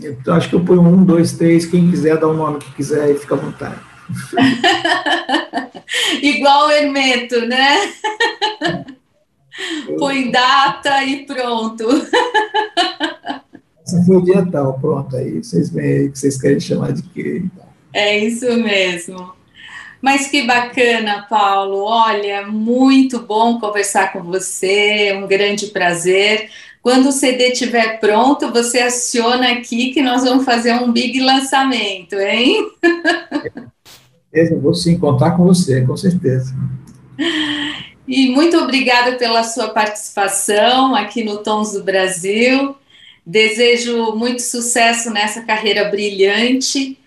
[0.00, 3.10] Então, acho que eu ponho um, dois, três, quem quiser dá o nome que quiser
[3.10, 3.80] e fica à vontade.
[6.22, 7.92] Igual o Hermeto, né?
[9.98, 11.86] Põe data e pronto.
[14.04, 17.42] Foi o dia tal, pronto, aí vocês veem aí que vocês querem chamar de quê.
[17.92, 19.32] É isso mesmo.
[20.00, 21.84] Mas que bacana, Paulo.
[21.84, 26.50] Olha, muito bom conversar com você, um grande prazer.
[26.82, 32.14] Quando o CD estiver pronto, você aciona aqui que nós vamos fazer um big lançamento,
[32.14, 32.68] hein?
[34.32, 36.52] Eu vou sim contar com você, com certeza.
[38.08, 42.74] E muito obrigada pela sua participação aqui no Tons do Brasil.
[43.24, 46.98] Desejo muito sucesso nessa carreira brilhante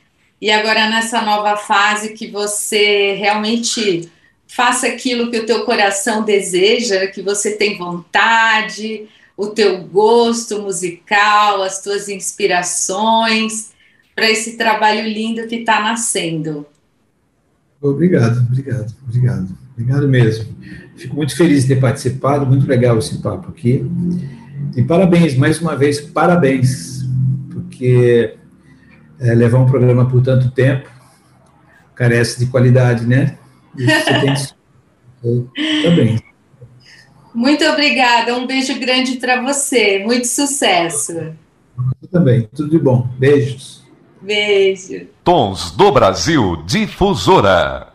[0.41, 4.09] e agora nessa nova fase que você realmente
[4.47, 11.61] faça aquilo que o teu coração deseja, que você tem vontade, o teu gosto musical,
[11.61, 13.72] as tuas inspirações
[14.16, 16.66] para esse trabalho lindo que está nascendo.
[17.82, 20.55] Obrigado, obrigado, obrigado, obrigado mesmo.
[20.95, 23.86] Fico muito feliz de ter participado, muito legal esse papo aqui.
[24.76, 27.03] E parabéns, mais uma vez, parabéns,
[27.51, 28.36] porque
[29.20, 30.89] é, levar um programa por tanto tempo
[31.93, 33.38] carece de qualidade, né?
[33.78, 34.53] Isso você
[35.22, 36.22] tem Parabéns.
[37.34, 41.12] Muito obrigada, um beijo grande para você, muito sucesso.
[41.12, 43.10] Eu também, tudo de bom.
[43.20, 43.84] Beijos.
[44.22, 45.08] Beijo.
[45.22, 47.94] Tons do Brasil Difusora.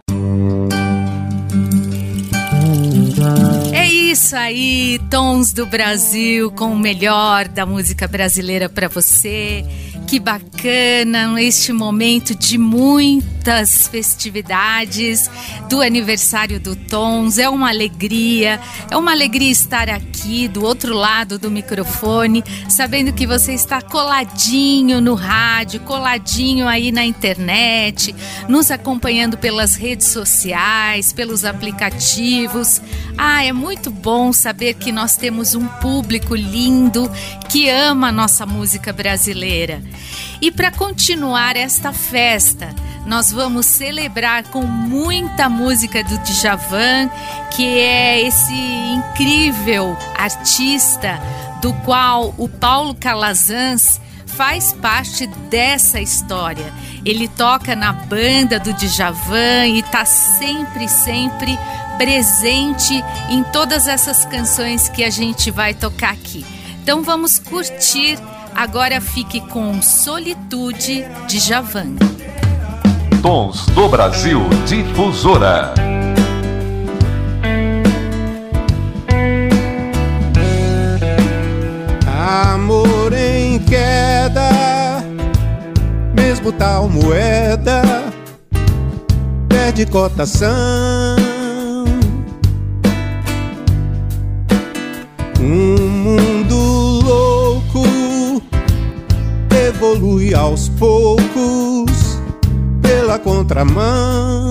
[4.11, 9.65] Isso aí, Tons do Brasil, com o melhor da música brasileira para você.
[10.09, 12.59] Que bacana este momento de
[13.51, 15.28] muitas festividades
[15.68, 17.36] do aniversário do Tons.
[17.36, 23.26] É uma alegria, é uma alegria estar aqui do outro lado do microfone, sabendo que
[23.26, 28.14] você está coladinho no rádio, coladinho aí na internet,
[28.48, 32.80] nos acompanhando pelas redes sociais, pelos aplicativos.
[33.18, 37.11] Ah, é muito bom saber que nós temos um público lindo
[37.48, 39.82] que ama a nossa música brasileira.
[40.41, 42.74] E para continuar esta festa,
[43.05, 47.11] nós vamos celebrar com muita música do Djavan,
[47.51, 51.20] que é esse incrível artista
[51.61, 56.72] do qual o Paulo Calazans faz parte dessa história.
[57.05, 61.59] Ele toca na banda do Djavan e está sempre, sempre
[61.99, 66.47] presente em todas essas canções que a gente vai tocar aqui.
[66.82, 68.18] Então vamos curtir.
[68.61, 71.95] Agora fique com Solitude de Javan.
[73.23, 75.73] Tons do Brasil Difusora.
[82.05, 84.51] Amor em queda,
[86.15, 87.81] mesmo tal moeda
[89.49, 91.17] perde cotação.
[95.41, 96.39] Um mundo
[99.81, 102.20] evolui aos poucos
[102.83, 104.51] pela contramão.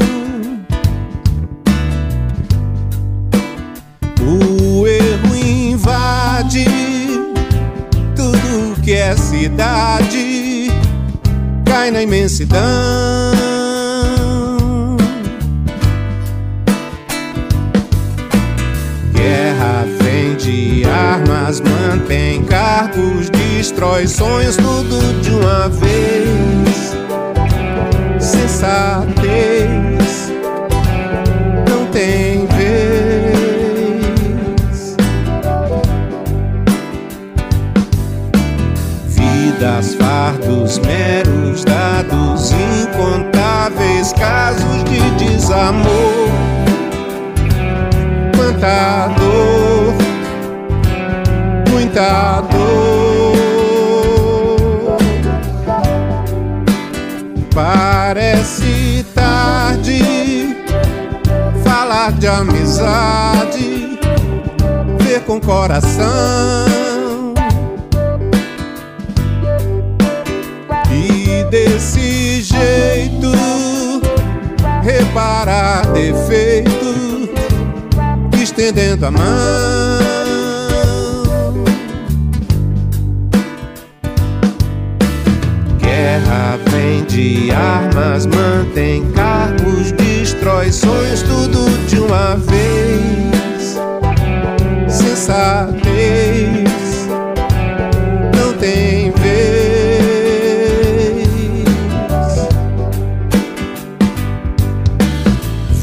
[4.22, 6.66] O erro invade
[8.16, 10.72] tudo que é cidade,
[11.64, 13.30] cai na imensidão.
[20.92, 23.30] Armas, mantém cargos,
[23.80, 26.94] destrói sonhos, tudo de uma vez.
[28.20, 29.10] Sensatez
[31.70, 33.38] não tem vez.
[39.08, 46.30] Vidas, fardos, meros dados, incontáveis casos de desamor
[48.36, 49.08] quanta
[62.70, 64.00] amizade,
[65.00, 66.06] ver com coração.
[70.92, 73.32] E desse jeito
[74.84, 77.30] reparar defeito
[78.34, 79.24] estendendo a mão.
[85.80, 89.92] Guerra vende armas, mantém cargos,
[90.50, 93.78] destrói sonhos, tudo de uma vez.
[94.88, 96.70] Sensatez
[98.36, 99.30] não tem vez.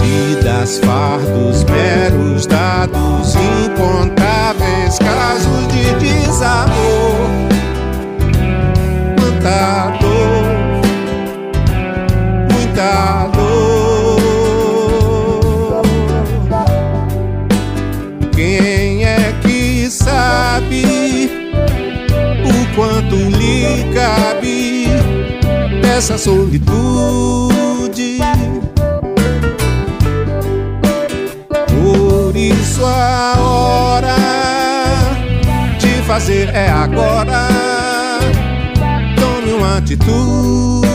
[0.00, 5.94] Vidas, fardos, meros dados, incontáveis casos de
[6.24, 7.36] desamor.
[10.00, 10.44] Dor,
[12.50, 13.15] muita
[23.92, 24.86] cabe
[25.96, 28.18] essa solitude?
[31.68, 34.16] Por isso a hora
[35.78, 37.48] de fazer é agora.
[39.18, 40.86] Tome uma atitude.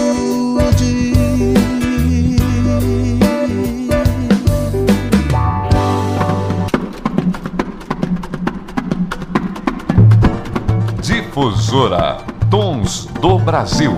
[11.01, 13.93] Difusora Tons do Brasil.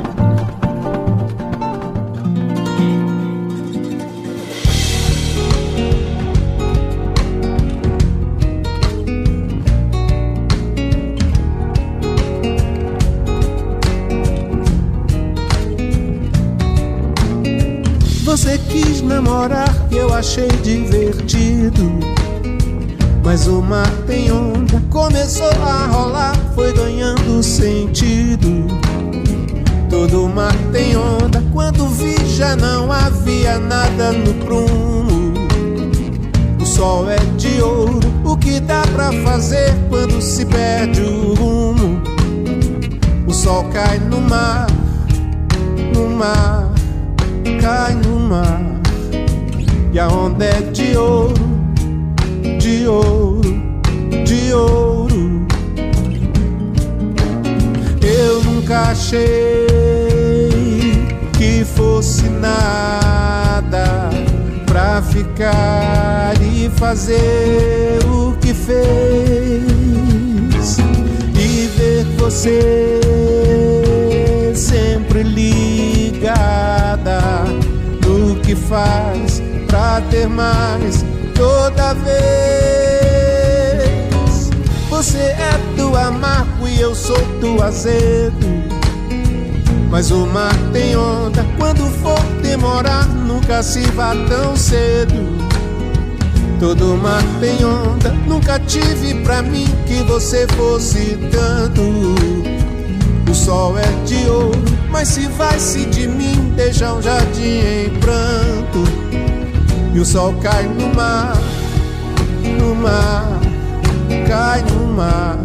[18.24, 22.22] Você quis namorar eu achei divertido.
[23.24, 28.67] Mas o mar tem onda, começou a rolar, foi ganhando sentido.
[29.89, 35.34] Todo mar tem onda, quando vi já não havia nada no prumo.
[36.59, 42.03] O sol é de ouro, o que dá pra fazer quando se perde o rumo?
[43.26, 44.67] O sol cai no mar,
[45.95, 46.74] no mar,
[47.61, 48.61] cai no mar,
[49.93, 51.43] e a onda é de ouro
[52.74, 53.53] de ouro,
[54.26, 55.45] de ouro.
[58.01, 59.21] Eu nunca achei
[61.38, 64.09] que fosse nada
[64.65, 68.80] pra ficar e fazer o que fez
[71.39, 72.99] e ver você
[74.55, 77.21] sempre ligada
[78.03, 81.05] no que faz pra ter mais
[81.36, 82.14] toda vez.
[84.90, 88.48] Você é do amargo e eu sou do azedo.
[89.90, 95.14] Mas o mar tem onda, quando for demorar, nunca se vá tão cedo.
[96.60, 101.82] Todo mar tem onda, nunca tive pra mim que você fosse tanto.
[103.30, 109.03] O sol é de ouro, mas se vai-se de mim, deixa um jardim em pranto.
[109.94, 111.34] E o sol cai no mar,
[112.60, 113.39] no mar,
[114.28, 115.38] cai no mar.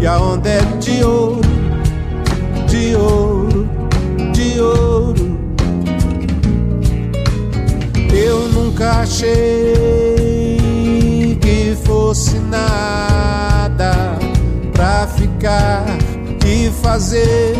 [0.00, 1.54] E a onda é de ouro
[2.74, 3.68] de ouro,
[4.32, 5.38] de ouro.
[8.12, 9.28] Eu nunca achei
[11.40, 14.18] que fosse nada
[14.72, 15.84] pra ficar
[16.44, 17.54] e fazer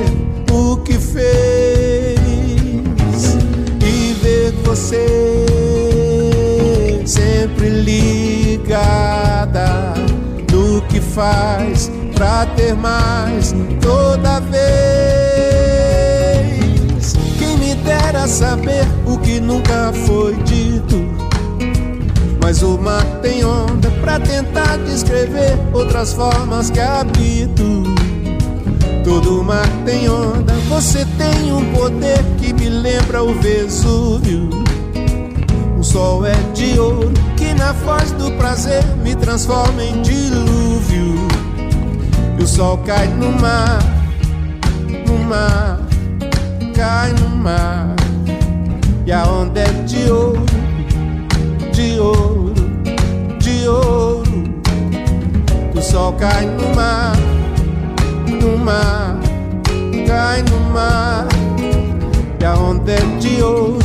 [0.53, 2.19] o que fez
[3.81, 5.54] e ver você
[7.15, 9.15] sempre ligada
[10.51, 14.65] no que faz pra ter mais toda vez.
[17.39, 21.05] Quem me dera saber o que nunca foi dito.
[22.43, 27.85] Mas o mar tem onda pra tentar descrever outras formas que habito.
[29.05, 34.64] Todo mar tem onda, você tem um poder que me lembra o Vesúvio.
[35.95, 41.29] Sol é de ouro que na voz do prazer me transforma em dilúvio.
[42.37, 43.79] E o sol cai no mar,
[45.07, 45.79] no mar,
[46.75, 47.95] cai no mar.
[49.07, 50.45] E a onda é de ouro,
[51.73, 52.55] de ouro,
[53.39, 54.45] de ouro.
[55.77, 57.13] O sol cai no mar,
[58.43, 59.17] no mar,
[60.09, 61.29] cai no mar.
[62.41, 63.84] E a onda é de ouro,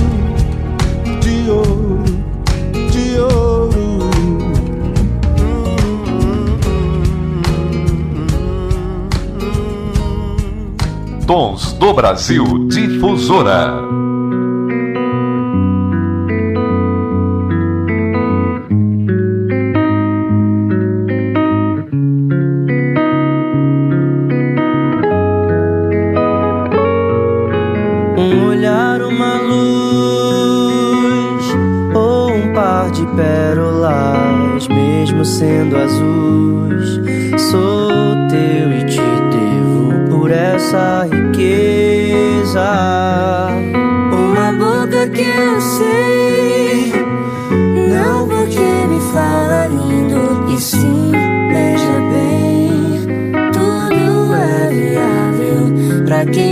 [11.30, 13.84] Tons do Brasil Difusora.
[28.18, 30.34] Um olhar, uma luz,
[31.94, 37.00] ou um par de pérolas, mesmo sendo azuis.
[37.52, 37.89] Sou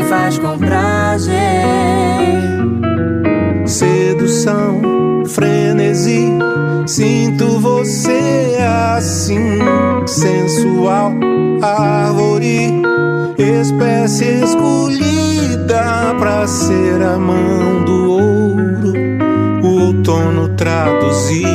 [0.10, 1.36] faz com prazer.
[3.66, 4.82] sedução,
[5.26, 6.30] frenesi.
[6.86, 8.58] Sinto você
[8.96, 9.60] assim,
[10.06, 11.12] sensual,
[11.62, 12.82] árvore,
[13.38, 18.94] espécie escolhida pra ser a mão do ouro.
[19.64, 21.46] O outono traduzir,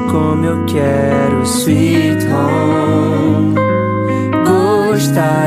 [0.00, 3.54] como eu quero, sweet home.
[4.44, 5.45] Gostar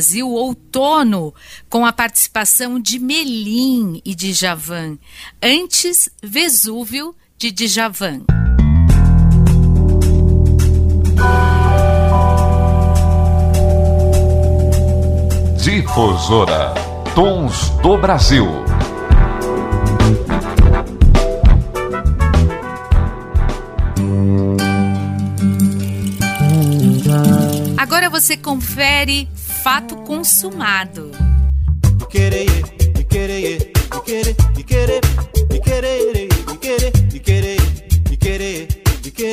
[0.00, 1.34] Brasil Outono,
[1.68, 4.96] com a participação de Melim e de Javan.
[5.42, 8.22] Antes, Vesúvio de Djavan.
[15.62, 16.72] Difusora
[17.14, 18.46] Tons do Brasil.
[27.76, 29.28] Agora você confere
[29.62, 31.10] fato consumado.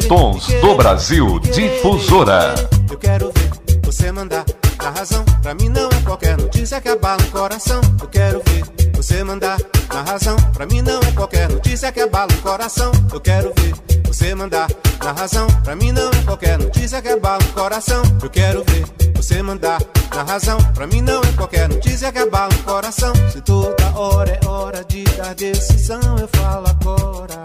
[0.07, 2.55] Tons do Brasil Difusora.
[2.89, 4.45] Eu quero ver você mandar
[4.79, 5.23] a razão.
[5.41, 7.79] Pra mim não é qualquer notícia que abala o coração.
[8.01, 9.57] Eu quero ver você mandar
[9.89, 10.35] a razão.
[10.53, 12.91] Pra mim não é qualquer notícia que abala o coração.
[13.13, 13.73] Eu quero ver
[14.05, 14.67] você mandar
[15.03, 15.47] na razão.
[15.63, 18.01] Pra mim não é qualquer notícia que abala o coração.
[18.21, 18.85] Eu quero ver
[19.15, 19.79] você mandar
[20.13, 20.57] na razão.
[20.73, 23.13] Pra mim não é qualquer notícia que abala o coração.
[23.31, 27.43] Se toda hora é hora de dar decisão, eu falo agora.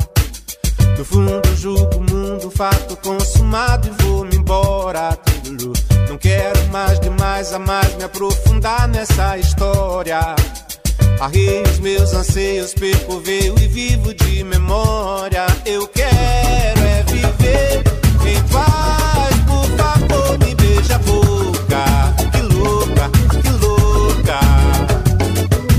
[0.97, 5.19] No fundo, julgo o mundo, fato consumado e vou-me embora.
[6.09, 10.35] Não quero mais demais a mais me aprofundar nessa história.
[11.23, 15.47] Arrei os meus anseios, perco veio e vivo de memória.
[15.65, 17.85] Eu quero é viver
[18.27, 22.13] em paz, por favor, me beija a boca.
[22.33, 23.09] Que louca,
[23.41, 24.41] que louca.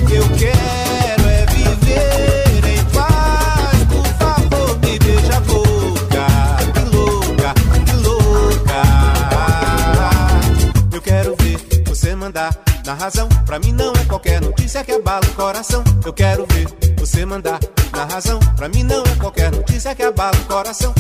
[0.10, 6.26] Eu quero é viver em paz, por favor, me beija a boca.
[6.74, 7.54] Que louca,
[7.86, 8.82] que louca.
[10.94, 13.28] Eu quero ver você mandar na razão.
[13.46, 15.84] Pra mim não é qualquer notícia que abala o coração.
[16.06, 16.68] Eu quero ver
[16.98, 17.60] você mandar
[17.92, 18.40] na razão.
[18.56, 20.94] Pra mim não é qualquer notícia que abala o coração.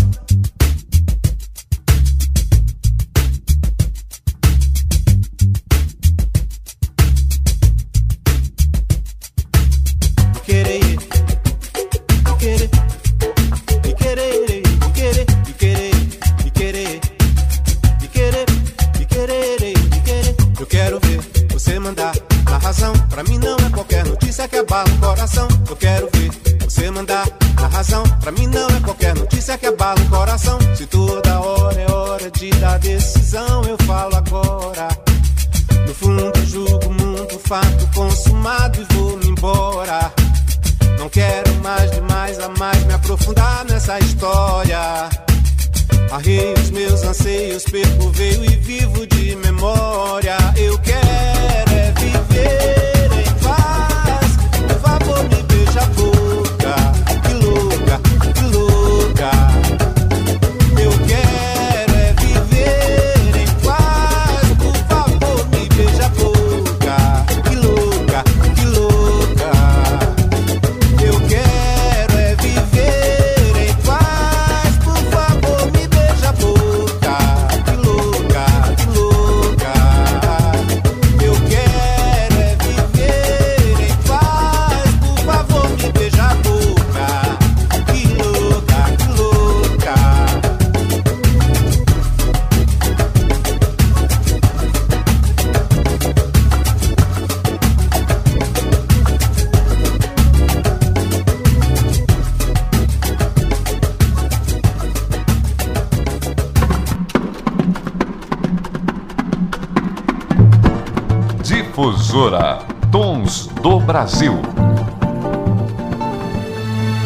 [111.73, 112.59] Difusora
[112.91, 114.39] Tons do Brasil.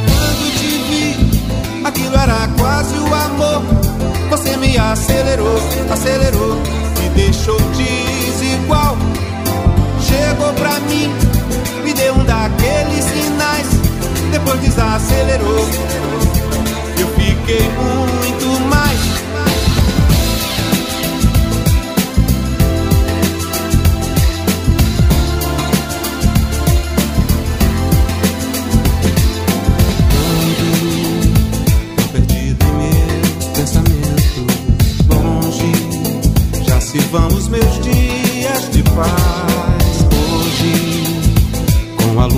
[0.04, 3.62] Quando te vi, aquilo era quase o amor.
[4.30, 5.58] Você me acelerou,
[5.90, 6.56] acelerou,
[7.00, 8.98] me deixou desigual.
[10.02, 11.14] Chegou pra mim,
[11.86, 13.68] me deu um daqueles sinais.
[14.34, 15.66] Depois desacelerou,
[17.00, 18.07] eu fiquei muito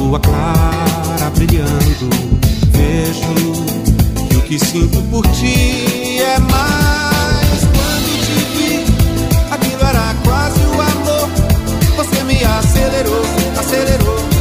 [0.10, 2.10] lua clara brilhando,
[2.72, 3.54] vejo
[4.28, 7.60] que o que sinto por ti é mais.
[7.76, 8.86] Quando te vi,
[9.52, 11.30] aquilo era quase o amor.
[11.96, 13.22] Você me acelerou,
[13.60, 14.39] acelerou.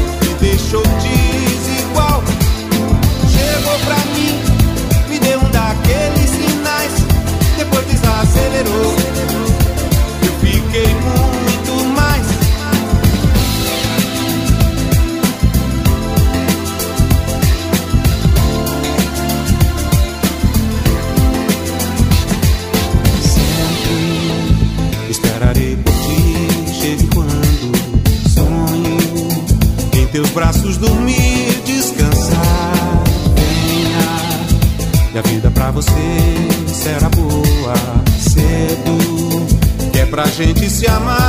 [40.38, 41.27] Gente se amar,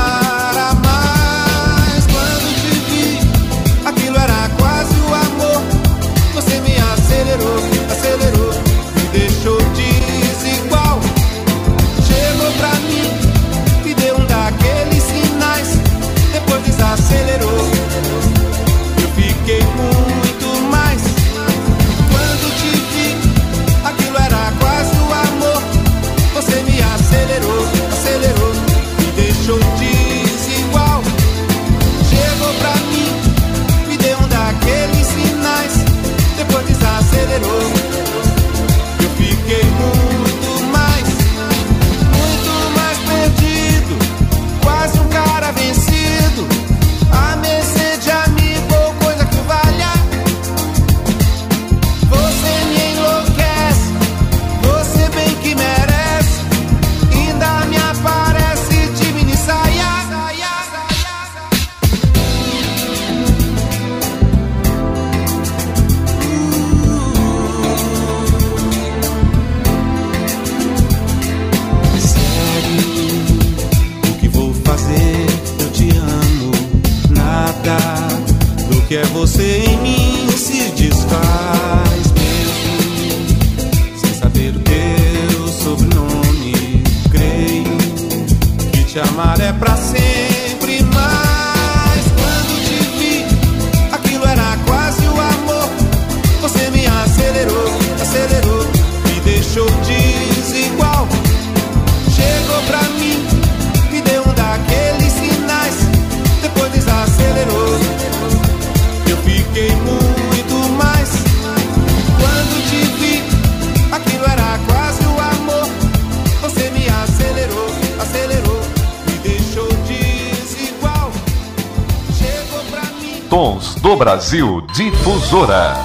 [123.30, 125.75] Tons do Brasil Difusora.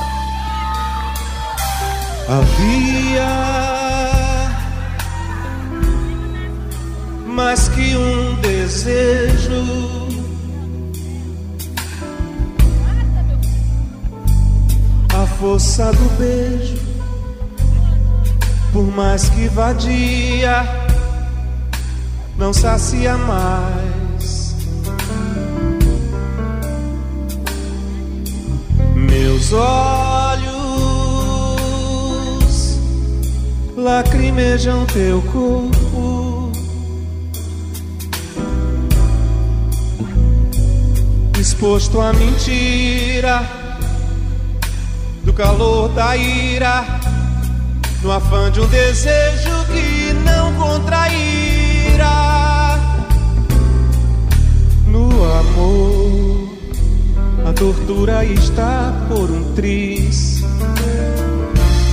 [2.26, 3.28] Havia
[7.26, 9.62] mais que um desejo.
[15.12, 16.78] A força do beijo,
[18.72, 20.66] por mais que vadia,
[22.38, 23.93] não sacia mais.
[29.24, 30.44] Meus olhos
[33.74, 36.52] lacrimejam teu corpo.
[41.40, 43.48] Exposto à mentira
[45.22, 46.84] do calor da ira,
[48.02, 51.18] no afã de um desejo que não contrairá.
[54.86, 56.03] No amor,
[57.54, 60.42] tortura está por um triz.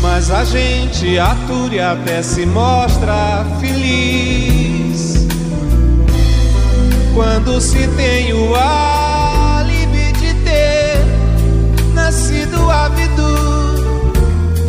[0.01, 5.27] Mas a gente atura e até se mostra feliz
[7.13, 11.05] quando se tem o álibi de ter
[11.93, 13.21] nascido ávido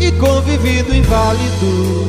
[0.01, 2.07] e convivido inválido,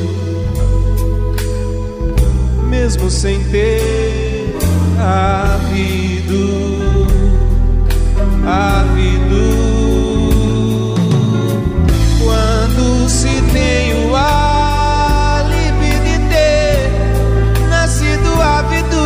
[2.68, 4.56] mesmo sem ter
[4.98, 6.73] havido,
[8.46, 9.44] havido.
[12.22, 16.90] Quando se tem o álibi de ter
[17.68, 19.02] nascido ávido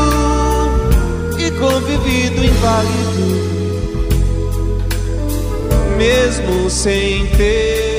[1.39, 3.27] e convivido inválido,
[5.97, 7.98] mesmo sem ter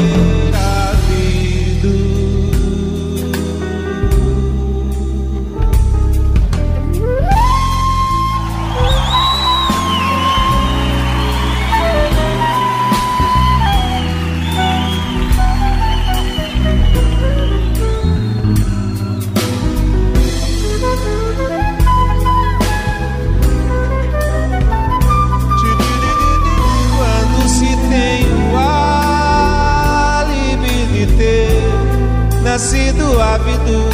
[33.17, 33.89] ávido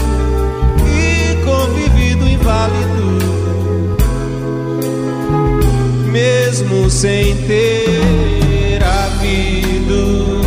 [0.85, 3.05] e convivido inválido,
[6.11, 10.41] mesmo sem ter havido,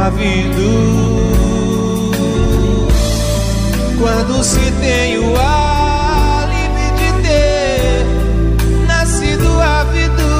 [0.00, 0.72] havido.
[4.00, 8.04] Quando se tem o álibi de ter
[8.86, 10.30] nascido ávido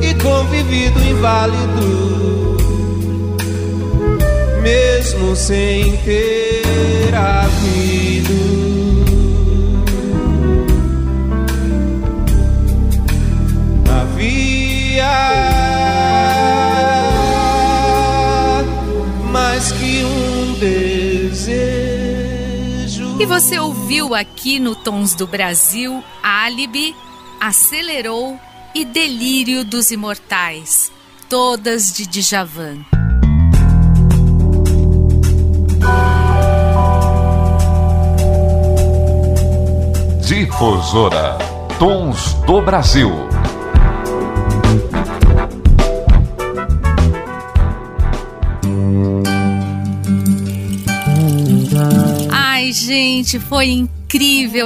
[0.00, 2.11] e convivido inválido,
[5.42, 8.32] sem ter havido.
[13.90, 15.10] Havia
[19.32, 21.56] mais que um desejo.
[23.20, 26.94] E você ouviu aqui no Tons do Brasil Álibi,
[27.40, 28.38] Acelerou
[28.76, 30.92] e Delírio dos Imortais,
[31.28, 33.01] todas de Djavan.
[40.24, 41.36] Difusora
[41.78, 43.10] Tons do Brasil.
[52.30, 54.01] Ai, gente, foi incrível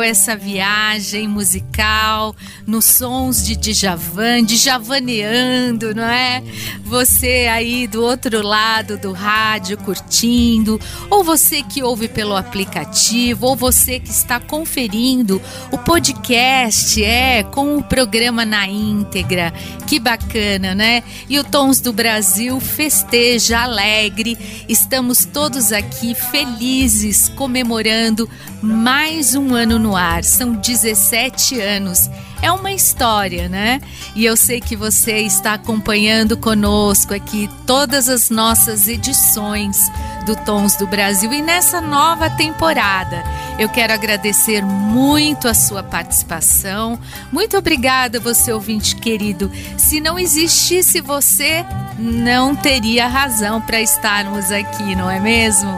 [0.02, 2.34] essa viagem musical
[2.66, 6.42] nos sons de Djavan, Djavaneando, não é?
[6.82, 13.54] Você aí do outro lado do rádio curtindo, ou você que ouve pelo aplicativo, ou
[13.54, 15.40] você que está conferindo
[15.70, 19.52] o podcast, é, com o programa na íntegra.
[19.86, 21.04] Que bacana, né?
[21.28, 24.36] E o Tons do Brasil festeja alegre.
[24.68, 28.28] Estamos todos aqui felizes comemorando
[28.60, 30.24] mais um ano no ar.
[30.24, 32.10] São 17 anos.
[32.42, 33.80] É uma história, né?
[34.14, 39.78] E eu sei que você está acompanhando conosco aqui todas as nossas edições
[40.26, 43.24] do Tons do Brasil e nessa nova temporada.
[43.58, 46.98] Eu quero agradecer muito a sua participação.
[47.32, 49.50] Muito obrigada, você ouvinte querido.
[49.78, 51.64] Se não existisse você,
[51.98, 55.70] não teria razão para estarmos aqui, não é mesmo?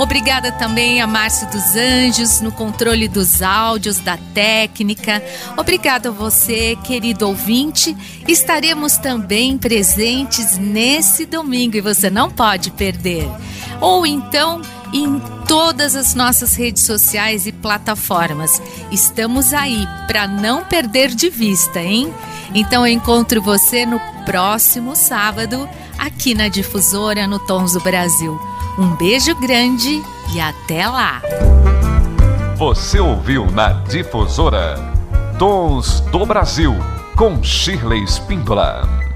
[0.00, 5.22] Obrigada também a Márcio dos Anjos no controle dos áudios, da técnica.
[5.58, 7.94] Obrigada a você, querido ouvinte.
[8.26, 13.28] Estaremos também presentes nesse domingo e você não pode perder.
[13.78, 18.58] Ou então em todas as nossas redes sociais e plataformas.
[18.90, 22.10] Estamos aí para não perder de vista, hein?
[22.54, 28.40] Então eu encontro você no próximo sábado aqui na Difusora no Tons do Brasil.
[28.80, 30.02] Um beijo grande
[30.32, 31.20] e até lá.
[32.56, 34.74] Você ouviu na Difusora
[35.38, 36.74] Tons do Brasil
[37.14, 39.09] com Shirley Spíndola.